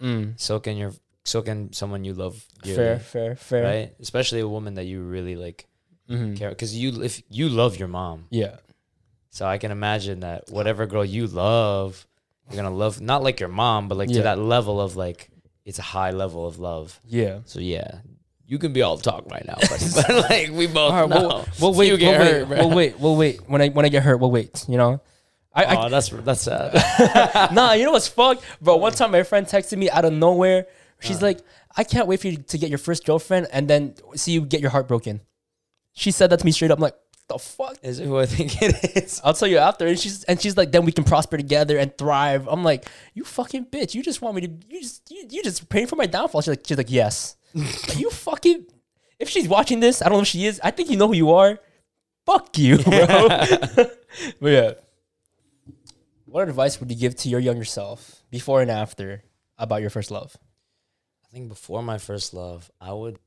[0.00, 0.38] Mm.
[0.40, 0.92] so can your
[1.24, 3.62] so can someone you love dearly, Fair, fair, fair.
[3.64, 3.94] right?
[4.00, 5.66] Especially a woman that you really like
[6.08, 6.36] Mhm.
[6.38, 8.56] care because you if you love your mom, Yeah,
[9.30, 12.06] so I can imagine that whatever girl you love,
[12.48, 14.18] you're gonna love not like your mom, but like Yeah.
[14.18, 15.28] to that level of like
[15.66, 16.98] it's a high level of love.
[17.04, 17.40] yeah.
[17.44, 17.98] So yeah,
[18.46, 21.28] you can be all talk right now, but, but like we both All right, know.
[21.28, 21.86] we'll, we'll wait.
[21.88, 22.30] you We'll get wait.
[22.32, 22.98] hurt, We'll wait.
[23.00, 23.40] We'll wait.
[23.50, 24.64] When I when I get hurt, we'll wait.
[24.68, 25.00] You know.
[25.52, 27.52] I, I Oh, that's that's sad.
[27.52, 28.44] nah, you know what's fucked?
[28.60, 30.66] Bro, one time my friend texted me out of nowhere.
[31.00, 31.26] She's Uh.
[31.26, 31.40] like,
[31.76, 34.60] I can't wait for you to get your first girlfriend and then see you get
[34.60, 35.20] your heart broken.
[35.92, 36.78] She said that to me straight up.
[36.78, 36.94] I'm like,
[37.28, 37.76] the fuck?
[37.82, 39.20] Is it who I think it is?
[39.24, 39.86] I'll tell you after.
[39.86, 42.46] And she's and she's like, then we can prosper together and thrive.
[42.48, 43.94] I'm like, you fucking bitch.
[43.94, 46.40] You just want me to you just you, you just praying for my downfall.
[46.42, 47.36] She's like, she's like, yes.
[47.96, 48.66] You fucking
[49.18, 50.60] if she's watching this, I don't know if she is.
[50.62, 51.58] I think you know who you are.
[52.24, 53.28] Fuck you, bro.
[53.28, 53.90] but
[54.42, 54.72] yeah.
[56.30, 59.22] What advice would you give to your younger self before and after
[59.56, 60.36] about your first love?
[61.24, 63.18] I think before my first love, I would,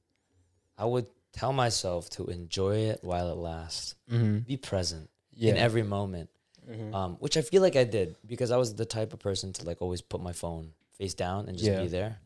[0.77, 3.95] I would tell myself to enjoy it while it lasts.
[4.11, 4.39] Mm-hmm.
[4.39, 5.51] Be present Yeah.
[5.53, 6.29] in every moment,
[6.69, 6.93] Mhm.
[6.93, 9.65] um, which I feel like I did because I was the type of person to
[9.65, 11.81] like always put my phone face down and just Yeah.
[11.81, 12.19] be there.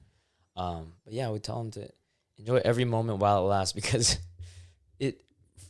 [0.57, 1.89] Um, but yeah, I would tell him to
[2.38, 4.17] enjoy every moment while it lasts because
[4.99, 5.21] it,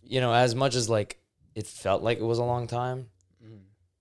[0.01, 1.19] you know, as much as like
[1.53, 3.09] it felt like it was a long time,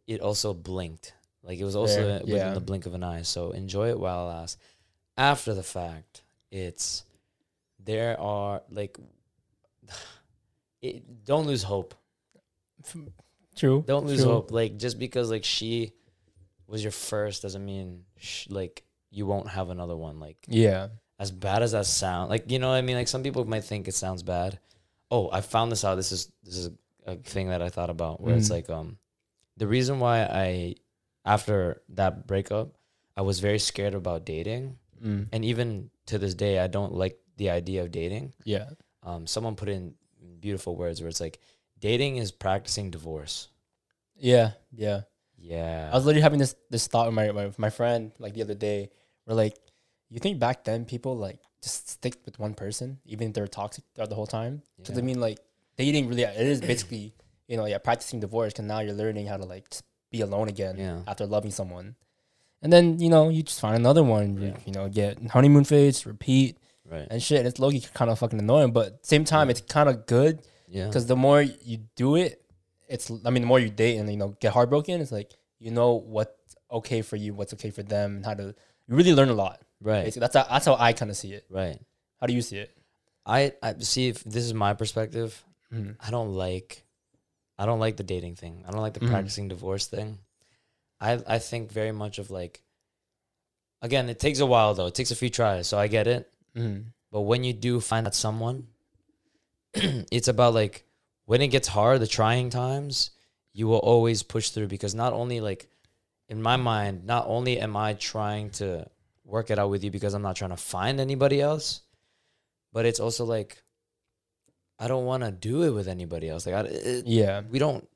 [0.07, 1.15] it also blinked.
[1.43, 2.55] Like it was also Fair, within yeah.
[2.55, 3.23] the blink of an eye.
[3.23, 4.57] So enjoy it while it lasts.
[5.17, 7.05] After the fact, it's
[7.85, 8.99] there are like
[10.83, 11.95] it, don't lose hope.
[13.57, 13.85] True.
[13.87, 14.33] Don't lose True.
[14.33, 14.51] hope.
[14.51, 15.93] Like just because like she
[16.67, 20.19] was your first doesn't mean sh- like you won't have another one.
[20.21, 20.89] Like Yeah.
[21.19, 22.97] as bad as that sound, like you know what I mean.
[22.97, 24.59] Like some people might think it sounds bad.
[25.11, 25.95] Oh, I found this out.
[25.97, 26.71] This is this is
[27.07, 28.53] a thing that I thought about where it's Mm.
[28.53, 28.97] like um,
[29.57, 30.75] the reason why I
[31.25, 32.77] after that breakup,
[33.17, 35.29] I was very scared about dating, Mm.
[35.33, 38.33] and even to this day, I don't like the idea of dating.
[38.45, 38.71] Yeah.
[39.03, 39.95] Um, someone put in
[40.41, 41.41] beautiful words where it's like
[41.79, 43.49] dating is practicing divorce.
[44.17, 44.53] Yeah.
[44.73, 45.03] Yeah.
[45.37, 45.91] Yeah.
[45.93, 48.55] I was literally having this this thought with my, my my friend like the other
[48.55, 48.91] day.
[49.25, 49.57] Where like,
[50.11, 53.85] you think back then people like just stick with one person even if they're toxic
[53.95, 54.63] throughout the whole time?
[54.77, 55.39] Because I mean like
[55.77, 57.15] dating really it is basically
[57.49, 59.67] you know yeah practicing divorce because now you're learning how to like
[60.11, 61.01] be alone again Yeah.
[61.07, 61.97] after loving someone,
[62.63, 64.37] and then you know you just find another one.
[64.41, 64.57] You, Yeah.
[64.67, 66.59] you know get honeymoon phase, repeat
[66.91, 67.07] right.
[67.11, 67.39] and shit.
[67.39, 70.07] And it's low kind of fucking annoying, but at the same time it's kind of
[70.07, 70.87] good Yeah.
[70.87, 72.41] because the more you do it,
[72.89, 75.71] it's I mean the more you date and you know get heartbroken, it's like you
[75.71, 78.55] know what's okay for you, what's okay for them, and how to
[78.89, 79.61] you really learn a lot.
[79.81, 80.05] Right.
[80.05, 81.45] Basically, that's how, that's how I kind of see it.
[81.51, 81.79] Right.
[82.21, 82.71] How do you see it?
[83.27, 85.45] I I see if this is my perspective.
[85.73, 85.97] Mhm.
[86.01, 86.84] I don't like
[87.59, 88.65] I don't like the dating thing.
[88.67, 89.11] I don't like the Mhm.
[89.11, 90.19] practicing divorce thing.
[91.01, 92.63] I I think very much of like
[93.83, 94.87] again, it takes a while though.
[94.87, 96.33] It takes a few tries, so I get it.
[96.57, 96.87] Mm.
[97.11, 98.69] But when you do find that someone,
[99.75, 100.85] it's about like
[101.27, 103.11] when it gets hard, the trying times,
[103.53, 105.69] you will always push through because not only like
[106.29, 108.89] in my mind, not only am I trying to
[109.25, 111.81] work it out with you because I'm not trying to find anybody else,
[112.73, 113.63] but it's also like
[114.79, 116.47] I don't want to do it with anybody else.
[116.47, 117.87] Like I, it, Yeah, we don't.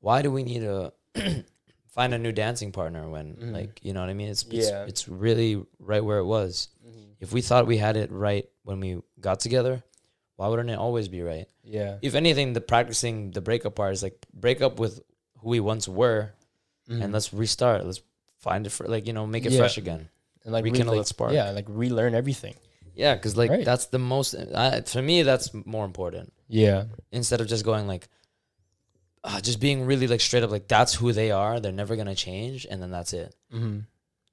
[0.00, 0.92] Why do we need to
[1.88, 3.52] find a new dancing partner when Mhm.
[3.52, 4.28] like you know what I mean?
[4.28, 4.84] It's it's, Yeah.
[4.86, 6.68] it's really right where it was.
[6.86, 7.14] Mhm.
[7.20, 9.82] If we thought we had it right when we got together,
[10.36, 11.48] why wouldn't it always be right?
[11.62, 15.00] yeah, If anything, the practicing the breakup part is like break up with
[15.40, 16.32] who we once were
[16.88, 17.02] Mhm.
[17.04, 17.84] and let's restart.
[17.84, 18.00] Let's
[18.38, 19.58] find it for like you know make it Yeah.
[19.58, 20.08] fresh again.
[20.44, 21.32] and like rekindle really, that spark.
[21.34, 22.54] Yeah, like relearn everything.
[22.94, 23.64] Yeah, because like Right.
[23.64, 24.34] that's the most.
[24.34, 28.08] I, for me, that's more important Yeah, instead of just going like.
[29.22, 32.14] Uh, just being really like straight up like that's who they are they're never gonna
[32.14, 33.80] change and then that's it mm-hmm.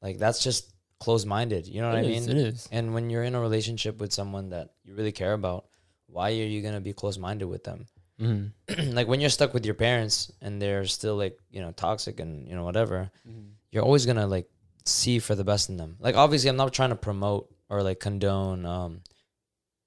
[0.02, 2.70] like that's just closed minded you know what i mean it is.
[2.72, 5.66] And when you're in a relationship with someone that you really care about,
[6.06, 7.86] why are you gonna be close minded with them?
[8.22, 8.92] Mm-hmm.
[8.96, 12.48] like when you're stuck with your parents and they're still like you know toxic and
[12.48, 13.48] you know whatever, Mm-hmm.
[13.72, 14.48] you're always gonna like
[14.86, 15.98] see for the best in them.
[16.00, 19.02] Like obviously, I'm not trying to promote or like condone um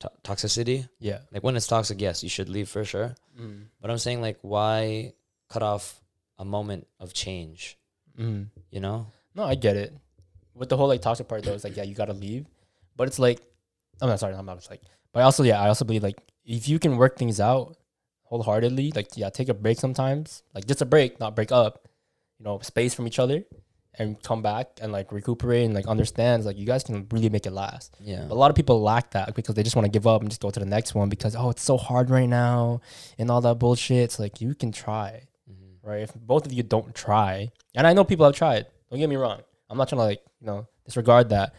[0.00, 0.88] to- toxicity.
[0.98, 1.20] Yeah.
[1.32, 3.14] Like when it's toxic, yes, you should leave for sure.
[3.38, 3.62] Mm-hmm.
[3.80, 5.14] But I'm saying like why
[5.48, 6.00] cut off
[6.38, 7.78] a moment of change?
[8.18, 8.44] Mm-hmm.
[8.70, 9.06] You know?
[9.34, 9.94] No, I get it.
[10.54, 12.46] With the whole like toxic part though, it's like yeah, you gotta leave.
[12.96, 13.40] But it's like
[14.00, 16.68] I'm not sorry, I'm not like but I also yeah, I also believe like if
[16.68, 17.76] you can work things out
[18.22, 20.42] wholeheartedly, like yeah, take a break sometimes.
[20.54, 21.88] Like just a break, not break up.
[22.38, 23.44] You know, space from each other
[23.98, 27.44] and come back and like recuperate and like understand like you guys can really make
[27.46, 27.96] it last.
[28.00, 28.24] Yeah.
[28.28, 30.30] But a lot of people lack that because they just want to give up and
[30.30, 32.80] just go to the next one because oh it's so hard right now
[33.18, 33.98] and all that bullshit.
[34.04, 35.54] It's like you can try Mhm.
[35.82, 36.02] right?
[36.02, 39.16] If both of you don't try, and I know people have tried, don't get me
[39.16, 39.40] wrong.
[39.68, 41.54] I'm not trying to like, you know, disregard that,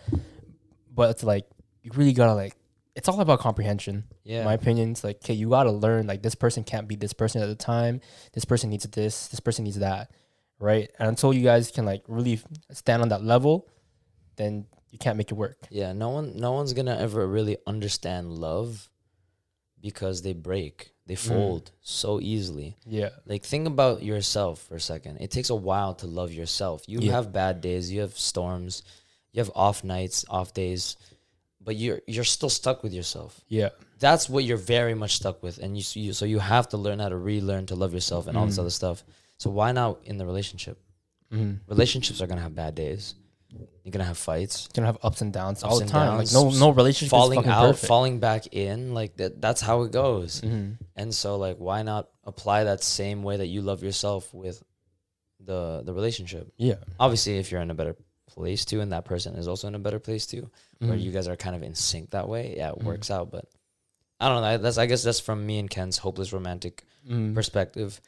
[0.94, 1.46] but it's like
[1.84, 2.56] you really gotta like,
[2.96, 4.04] it's all about comprehension.
[4.24, 4.40] Yeah.
[4.40, 7.14] In my opinion, it's like, okay, you gotta learn like this person can't be this
[7.14, 8.02] person at the time.
[8.34, 9.28] This person needs this.
[9.28, 10.12] This person needs that,
[10.62, 10.90] right?
[11.00, 12.40] And until you guys can like really
[12.72, 13.68] stand on that level,
[14.38, 15.58] then you can't make it work.
[15.70, 18.90] Yeah, no one no one's gonna ever really understand love
[19.82, 20.92] because they break.
[21.08, 22.78] They fold so easily.
[22.86, 23.10] Yeah.
[23.26, 25.18] Like think about yourself for a second.
[25.20, 26.84] It takes a while to love yourself.
[26.88, 27.14] You Yeah.
[27.14, 28.84] have bad days, you have storms,
[29.34, 30.96] you have off nights, off days,
[31.60, 33.42] but you're you're still stuck with yourself.
[33.48, 33.70] Yeah.
[34.00, 37.00] That's what you're very much stuck with and you, you so you have to learn
[37.00, 38.60] how to relearn to love yourself and all this Mhm.
[38.66, 39.04] other stuff.
[39.42, 40.78] So why not in the relationship?
[41.34, 41.54] Mm-hmm.
[41.68, 43.16] Relationships are to have bad days.
[43.84, 44.68] You're to have fights.
[44.68, 46.18] You're Gonna have ups and downs all the time.
[46.20, 47.88] downs, like no, no relationship falling is fucking out, perfect.
[47.88, 50.42] falling back in, like that that's how it goes.
[50.42, 50.74] mm-hmm.
[50.96, 54.62] And so like why not apply that same way that you love yourself with
[55.40, 56.54] the the relationship?
[56.58, 56.76] Yeah.
[57.00, 57.96] Obviously if you're in a better
[58.30, 61.02] place too and that person is also in a better place too, where Mhm.
[61.02, 62.84] you guys are kind of in sync that way, yeah, it Mhm.
[62.84, 63.46] works out, but
[64.20, 64.48] I don't know.
[64.48, 67.34] I- That's I guess that's from me and Ken's hopeless romantic Mhm.
[67.34, 68.00] perspective.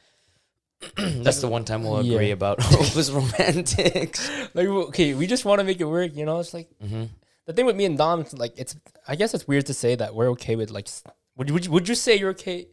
[0.96, 2.32] that's the one time we'll agree Yeah.
[2.34, 4.30] about hopeless romantics.
[4.54, 6.14] like okay, we just want to make it work.
[6.14, 7.04] You know, it's like hmm
[7.46, 8.20] the thing with me and Dom.
[8.22, 8.74] It's like it's.
[9.06, 10.88] I guess it's weird to say that we're okay with like.
[11.36, 12.68] Would you would you, would you say you're okay?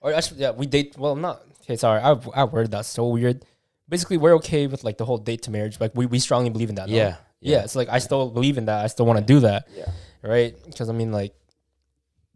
[0.00, 0.96] Or actually, yeah, we date.
[0.98, 1.42] Well, I'm not.
[1.62, 2.00] Okay, sorry.
[2.00, 3.44] I I worded that so weird.
[3.88, 5.78] Basically, we're okay with like the whole date to marriage.
[5.80, 6.88] Like we, we strongly believe in that.
[6.88, 6.96] no?
[6.96, 7.16] Yeah.
[7.40, 7.62] yeah.
[7.62, 8.82] It's like I still believe in that.
[8.84, 9.68] I still want to do that.
[9.72, 9.90] Yeah.
[10.22, 10.56] Right.
[10.66, 11.34] Because I mean, like,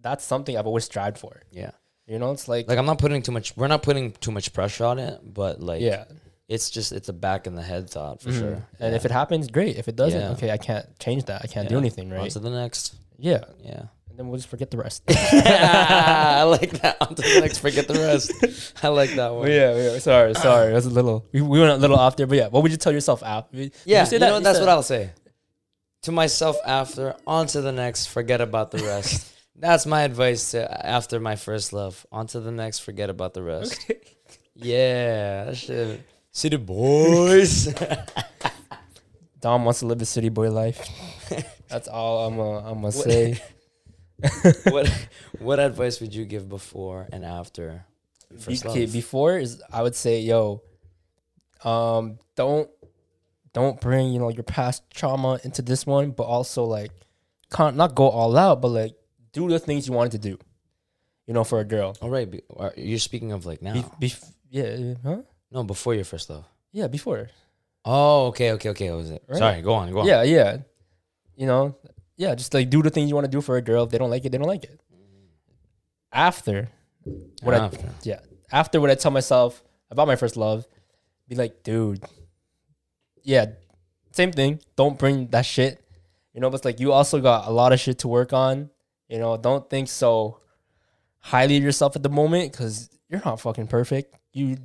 [0.00, 1.42] that's something I've always strived for.
[1.50, 1.72] Yeah.
[2.10, 4.52] You know, it's like, Like I'm not putting too much we're not putting too much
[4.52, 6.04] pressure on it, but like yeah,
[6.48, 8.38] it's just it's a back in the head thought for Mhm.
[8.40, 8.66] sure.
[8.80, 9.76] And if it happens, great.
[9.76, 10.32] If it doesn't, Yeah.
[10.32, 11.42] okay, I can't change that.
[11.44, 11.80] I can't do Yeah.
[11.84, 12.30] anything, on right?
[12.32, 12.94] to the next.
[13.16, 13.44] yeah.
[13.64, 13.82] Yeah.
[14.08, 15.04] And then we'll just forget the rest.
[15.08, 16.96] I like that.
[17.00, 17.58] On to the next.
[17.58, 18.32] Forget the rest.
[18.82, 19.48] I like that one.
[19.48, 19.98] Yeah, yeah.
[20.00, 20.72] Sorry, sorry.
[20.72, 21.24] That's a little.
[21.32, 22.48] We, we went a little off there, but yeah.
[22.48, 23.56] What would you tell yourself after?
[23.84, 24.28] Yeah, say you, that?
[24.30, 24.40] know?
[24.40, 25.10] That's said- what I'll say.
[26.04, 29.28] To myself after, on to the next, forget about the rest.
[29.60, 32.06] That's my advice to after my first love.
[32.10, 33.90] On to the next, forget about the rest.
[34.62, 36.02] Yeah, that shit.
[36.32, 37.72] City boys.
[39.40, 40.86] Dom wants to live the city boy life.
[41.68, 43.42] That's all I'm gonna I'm gonna say.
[44.64, 45.08] what
[45.38, 47.86] what advice would you give before and after
[48.38, 48.92] first okay, love?
[48.92, 50.62] before is I would say, yo,
[51.64, 52.68] um, don't
[53.54, 56.90] don't bring you know your past trauma into this one, but also like,
[57.50, 58.94] can't not go all out, but like
[59.32, 60.38] do the things you wanted to do,
[61.26, 61.96] you know, for a girl.
[62.00, 63.74] All right, be- are- you're speaking of like now.
[63.98, 65.22] Be, bef- yeah, huh?
[65.50, 66.44] no, before your first love.
[66.72, 67.28] Yeah, before.
[67.84, 68.90] Oh, okay, okay, okay.
[68.90, 69.22] What was it?
[69.28, 69.38] Right.
[69.38, 70.06] Sorry, go on, go on.
[70.06, 70.58] Yeah, yeah.
[71.36, 71.76] You know,
[72.16, 73.84] yeah, just like do the things you want to do for a girl.
[73.84, 74.78] If they don't like it, they don't like it.
[76.12, 76.68] After,
[77.42, 77.70] what I
[78.02, 78.18] yeah,
[78.50, 80.66] after what I tell myself about my first love,
[81.28, 82.02] be like, dude,
[83.22, 83.46] yeah,
[84.10, 84.58] same thing.
[84.76, 85.80] Don't bring that shit.
[86.34, 88.70] You know, but it's like you also got a lot of shit to work on.
[89.10, 90.38] You know, don't think so
[91.18, 94.14] highly of yourself at the moment because you're not fucking perfect.
[94.32, 94.56] You,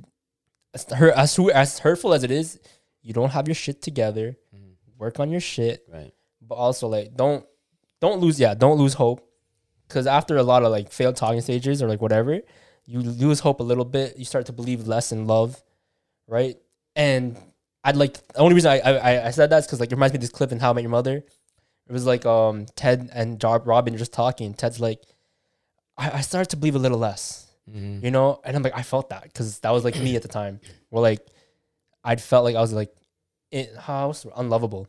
[0.72, 2.58] as hurt as as hurtful as it is,
[3.02, 4.36] you don't have your shit together.
[4.54, 4.74] Mhm.
[4.98, 6.12] Work on your shit Right.
[6.40, 7.44] but also like don't
[8.00, 9.20] don't lose yeah don't lose hope
[9.88, 12.40] because after a lot of like failed talking stages or like whatever
[12.86, 15.62] you lose hope a little bit you start to believe less in love
[16.28, 16.56] right
[16.94, 17.36] and
[17.84, 20.12] i'd like the only reason i i, I said that is because like it reminds
[20.14, 21.24] me of this clip in how i met your mother
[21.88, 25.00] it was like um ted and Job robin just talking ted's like
[25.96, 28.02] i, I started to believe a little less Mhm.
[28.04, 30.28] you know and i'm like i felt that because that was like me at the
[30.28, 30.60] time
[30.90, 31.26] where like
[32.04, 32.94] i'd felt like i was like
[33.50, 34.86] in house unlovable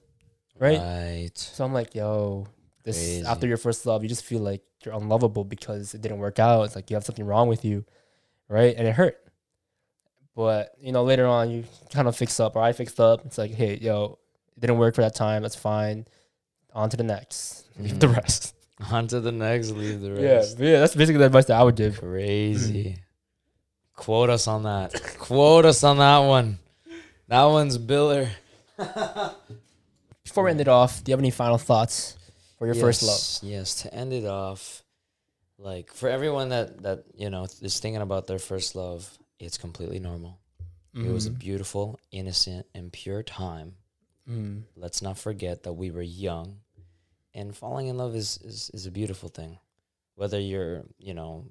[0.60, 1.32] right Right.
[1.38, 2.46] so I'm like, yo,
[2.84, 3.26] this Crazy.
[3.26, 6.64] after your first love, you just feel like you're unlovable because it didn't work out.
[6.64, 7.86] It's like you have something wrong with you,
[8.50, 8.74] right?
[8.76, 9.18] And it hurt.
[10.36, 13.26] But you know, later on, you kind of fix up, or I fixed up.
[13.26, 14.18] It's like, hey, yo,
[14.56, 15.42] it didn't work for that time.
[15.44, 16.06] That's fine.
[16.82, 17.66] On to the next.
[17.80, 18.54] Leave the rest.
[18.92, 20.58] On to the next, leave the rest.
[20.58, 20.80] but yeah.
[20.80, 22.00] That's basically the advice that I would give.
[22.00, 22.98] Crazy.
[23.96, 24.94] Quote us on that.
[25.18, 26.60] Quote us on that one.
[27.28, 28.30] That one's Biller.
[30.24, 32.16] Before we end it off, do you have any final thoughts
[32.60, 33.16] for your first love?
[33.18, 34.84] Yes, Yes, to end it off,
[35.58, 40.00] like for everyone that that you know is thinking about their first love, it's completely
[40.00, 40.38] normal.
[40.94, 41.40] It was a Mhm.
[41.40, 43.76] beautiful, innocent, and pure time.
[44.28, 44.64] Mm.
[44.76, 46.60] Let's not forget that we were young,
[47.38, 49.60] and falling in love is is, is a beautiful thing.
[50.16, 51.46] Whether you're you know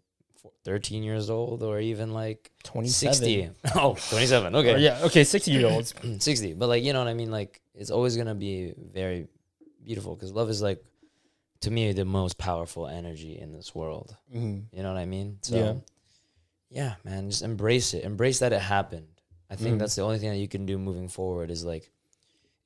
[0.64, 3.14] 13 years old or even like 27.
[3.14, 3.50] 60.
[3.74, 4.54] Oh, 27.
[4.54, 4.78] Or Okay.
[4.78, 5.94] yeah, okay, 60 year olds.
[6.18, 9.26] 60 but like you know what i mean like it's always gonna be very
[9.84, 10.80] beautiful because love is like
[11.62, 14.64] to me the most powerful energy in this world Mhm.
[14.72, 15.74] you know what i mean so Yeah.
[16.80, 19.08] yeah man just embrace it embrace that it happened
[19.50, 19.78] i think Mhm.
[19.80, 21.90] that's the only thing that you can do moving forward is like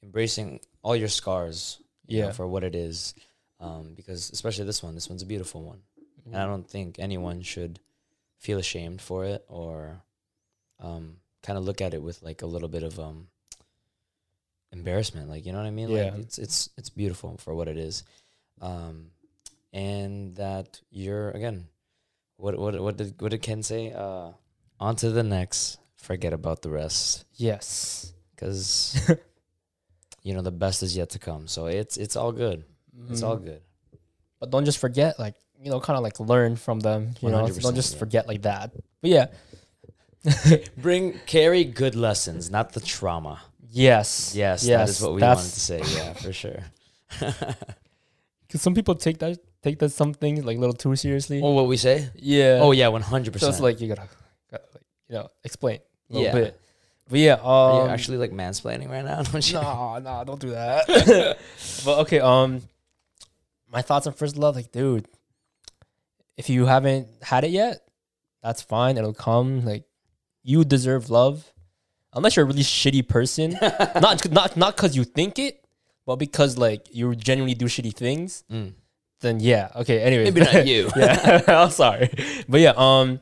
[0.02, 1.80] embracing all your scars
[2.10, 2.32] you know, Yeah.
[2.32, 3.14] for what it is
[3.60, 5.80] um, because especially this one this one's a beautiful one
[6.26, 7.78] and i don't think anyone should
[8.38, 10.02] feel ashamed for it or
[10.80, 13.28] um, kind of look at it with like a little bit of um,
[14.72, 16.20] embarrassment like you know what i mean like Yeah.
[16.20, 18.04] it's it's it's beautiful for what it is
[18.60, 19.10] um,
[19.72, 21.66] and that you're again
[22.36, 24.30] what what what did what did ken say uh
[24.78, 28.12] on to the next forget about the rest Yes.
[28.34, 28.96] because
[30.22, 31.46] you know the best is yet to come.
[31.48, 32.64] So it's it's all good.
[33.10, 33.44] It's all Mhm.
[33.44, 33.62] good.
[34.40, 37.46] But don't just forget like you know kind of like learn from them you know?
[37.48, 37.98] Don't just yeah.
[37.98, 38.72] forget like that.
[39.02, 39.26] But yeah.
[40.76, 43.40] Bring carry good lessons not the trauma.
[43.70, 44.34] Yes.
[44.34, 44.78] Yes, yes.
[44.78, 45.80] that is what we wanted to say.
[45.94, 46.60] Yeah for sure.
[48.46, 51.40] Because some people take that take that some things like a little too seriously.
[51.42, 52.08] Oh what we say?
[52.16, 52.58] Yeah.
[52.60, 54.08] Oh yeah 100% so it's like you gotta,
[54.50, 55.78] gotta like, you know explain
[56.10, 56.32] a little Yeah.
[56.34, 56.60] bit
[57.10, 59.22] but yeah Are um you actually like mansplaining right now?
[59.30, 59.60] Don't you?
[59.60, 60.86] No no don't do that.
[61.84, 62.62] But okay um
[63.70, 65.06] my thoughts on first love like dude
[66.36, 67.78] if you haven't had it yet
[68.42, 68.96] that's fine.
[68.96, 69.84] It'll come like
[70.42, 71.52] you deserve love.
[72.14, 73.56] Unless you're a really shitty person.
[74.00, 75.64] Not not not because you think it
[76.06, 78.42] but because like you genuinely do shitty things.
[78.50, 78.72] Mm.
[79.20, 80.88] then yeah okay anyway maybe not you.
[80.96, 82.08] Yeah i'm sorry.
[82.48, 83.20] But yeah um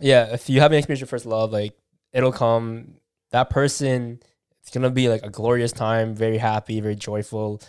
[0.00, 1.74] yeah if you haven't experienced your first love like
[2.12, 2.94] it'll come
[3.34, 4.20] that person
[4.60, 7.60] it's gonna be like a glorious time very happy very joyful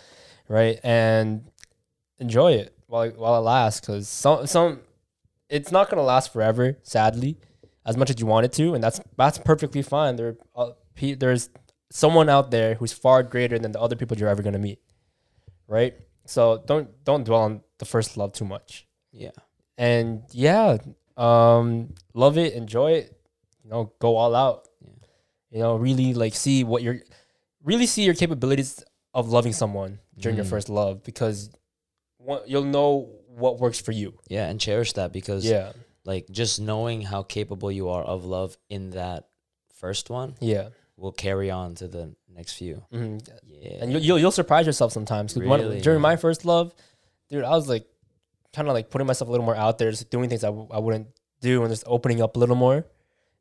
[0.48, 1.44] right and
[2.18, 4.80] enjoy it while while it lasts because some some
[5.48, 7.36] it's not gonna last forever sadly
[7.84, 11.14] as much as you want it to and that's that's perfectly fine there uh, pe-
[11.14, 11.50] there's
[11.90, 14.80] someone out there who's far greater than the other people you're ever gonna meet,
[15.68, 15.94] right?
[16.26, 18.86] So don't don't dwell on the first love too much.
[19.12, 19.30] Yeah.
[19.78, 20.78] And yeah,
[21.16, 23.18] um, love it, enjoy it,
[23.62, 24.65] you know, go all out.
[25.50, 25.56] Yeah.
[25.58, 27.00] You know, really like see what you're,
[27.64, 28.82] really see your capabilities
[29.14, 30.50] of loving someone during your Mhm.
[30.50, 31.50] first love because
[32.46, 34.18] you'll know what works for you.
[34.28, 35.72] Yeah, and cherish that because Yeah,
[36.04, 39.28] like just knowing how capable you are of love in that
[39.74, 42.82] first one yeah, will carry on to the next few.
[42.90, 43.78] hmm Yeah.
[43.82, 45.36] and you'll, you'll you'll surprise yourself sometimes.
[45.36, 45.80] Really?
[45.80, 46.74] during my first love,
[47.28, 47.86] dude, I was like,
[48.52, 50.68] kind of like putting myself a little more out there, just doing things I, w-
[50.70, 51.08] I wouldn't
[51.40, 52.76] do, and just opening up a little more.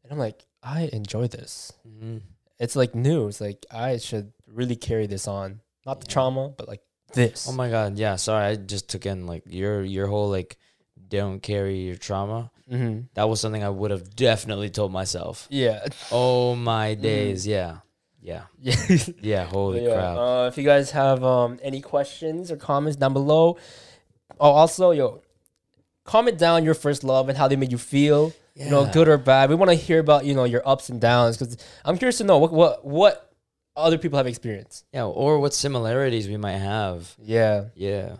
[0.03, 1.71] And I'm like, I enjoy this.
[1.87, 2.21] Mhm.
[2.59, 3.27] It's like new.
[3.27, 6.81] It's like I should really carry this on, not the trauma, but like
[7.13, 7.47] this.
[7.47, 8.15] Oh my god, yeah.
[8.15, 10.57] Sorry, I just took in like your your whole like
[11.07, 12.49] don't carry your trauma.
[12.67, 15.47] hmm That was something I would have definitely told myself.
[15.51, 17.79] Yeah, Oh my days, yeah,
[18.21, 18.97] yeah, yeah.
[19.21, 19.45] yeah.
[19.45, 19.93] Holy yeah.
[19.93, 20.17] crap!
[20.17, 23.57] Uh, if you guys have um any questions or comments down below,
[24.39, 25.21] oh also yo,
[26.05, 28.33] comment down your first love and how they made you feel.
[28.55, 29.49] You know, good or bad.
[29.49, 32.23] We want to hear about you know your ups and downs because I'm curious to
[32.23, 33.33] know what what what
[33.75, 34.85] other people have experienced.
[34.93, 37.13] Yeah, or what similarities we might have.
[37.21, 38.15] Yeah, Yeah.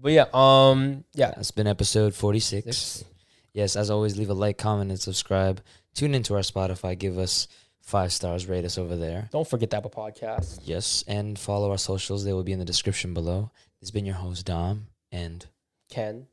[0.00, 1.32] but yeah, um, yeah.
[1.36, 2.64] That's been episode 46.
[2.64, 3.04] Six.
[3.52, 5.60] Yes, as always, leave a like, comment, and subscribe.
[5.94, 6.96] Tune into our Spotify.
[6.98, 7.46] Give us
[7.82, 8.46] five stars.
[8.46, 9.28] Rate us over there.
[9.32, 10.60] Don't forget the Apple Podcast.
[10.64, 12.24] Yes, and follow our socials.
[12.24, 13.50] They will be in the description below.
[13.80, 15.44] This has been your host, Dom, and
[15.90, 16.26] Ken,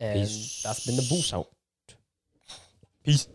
[0.00, 1.32] and peace that's been the Booth.
[1.34, 1.48] out.
[3.08, 3.26] Peace.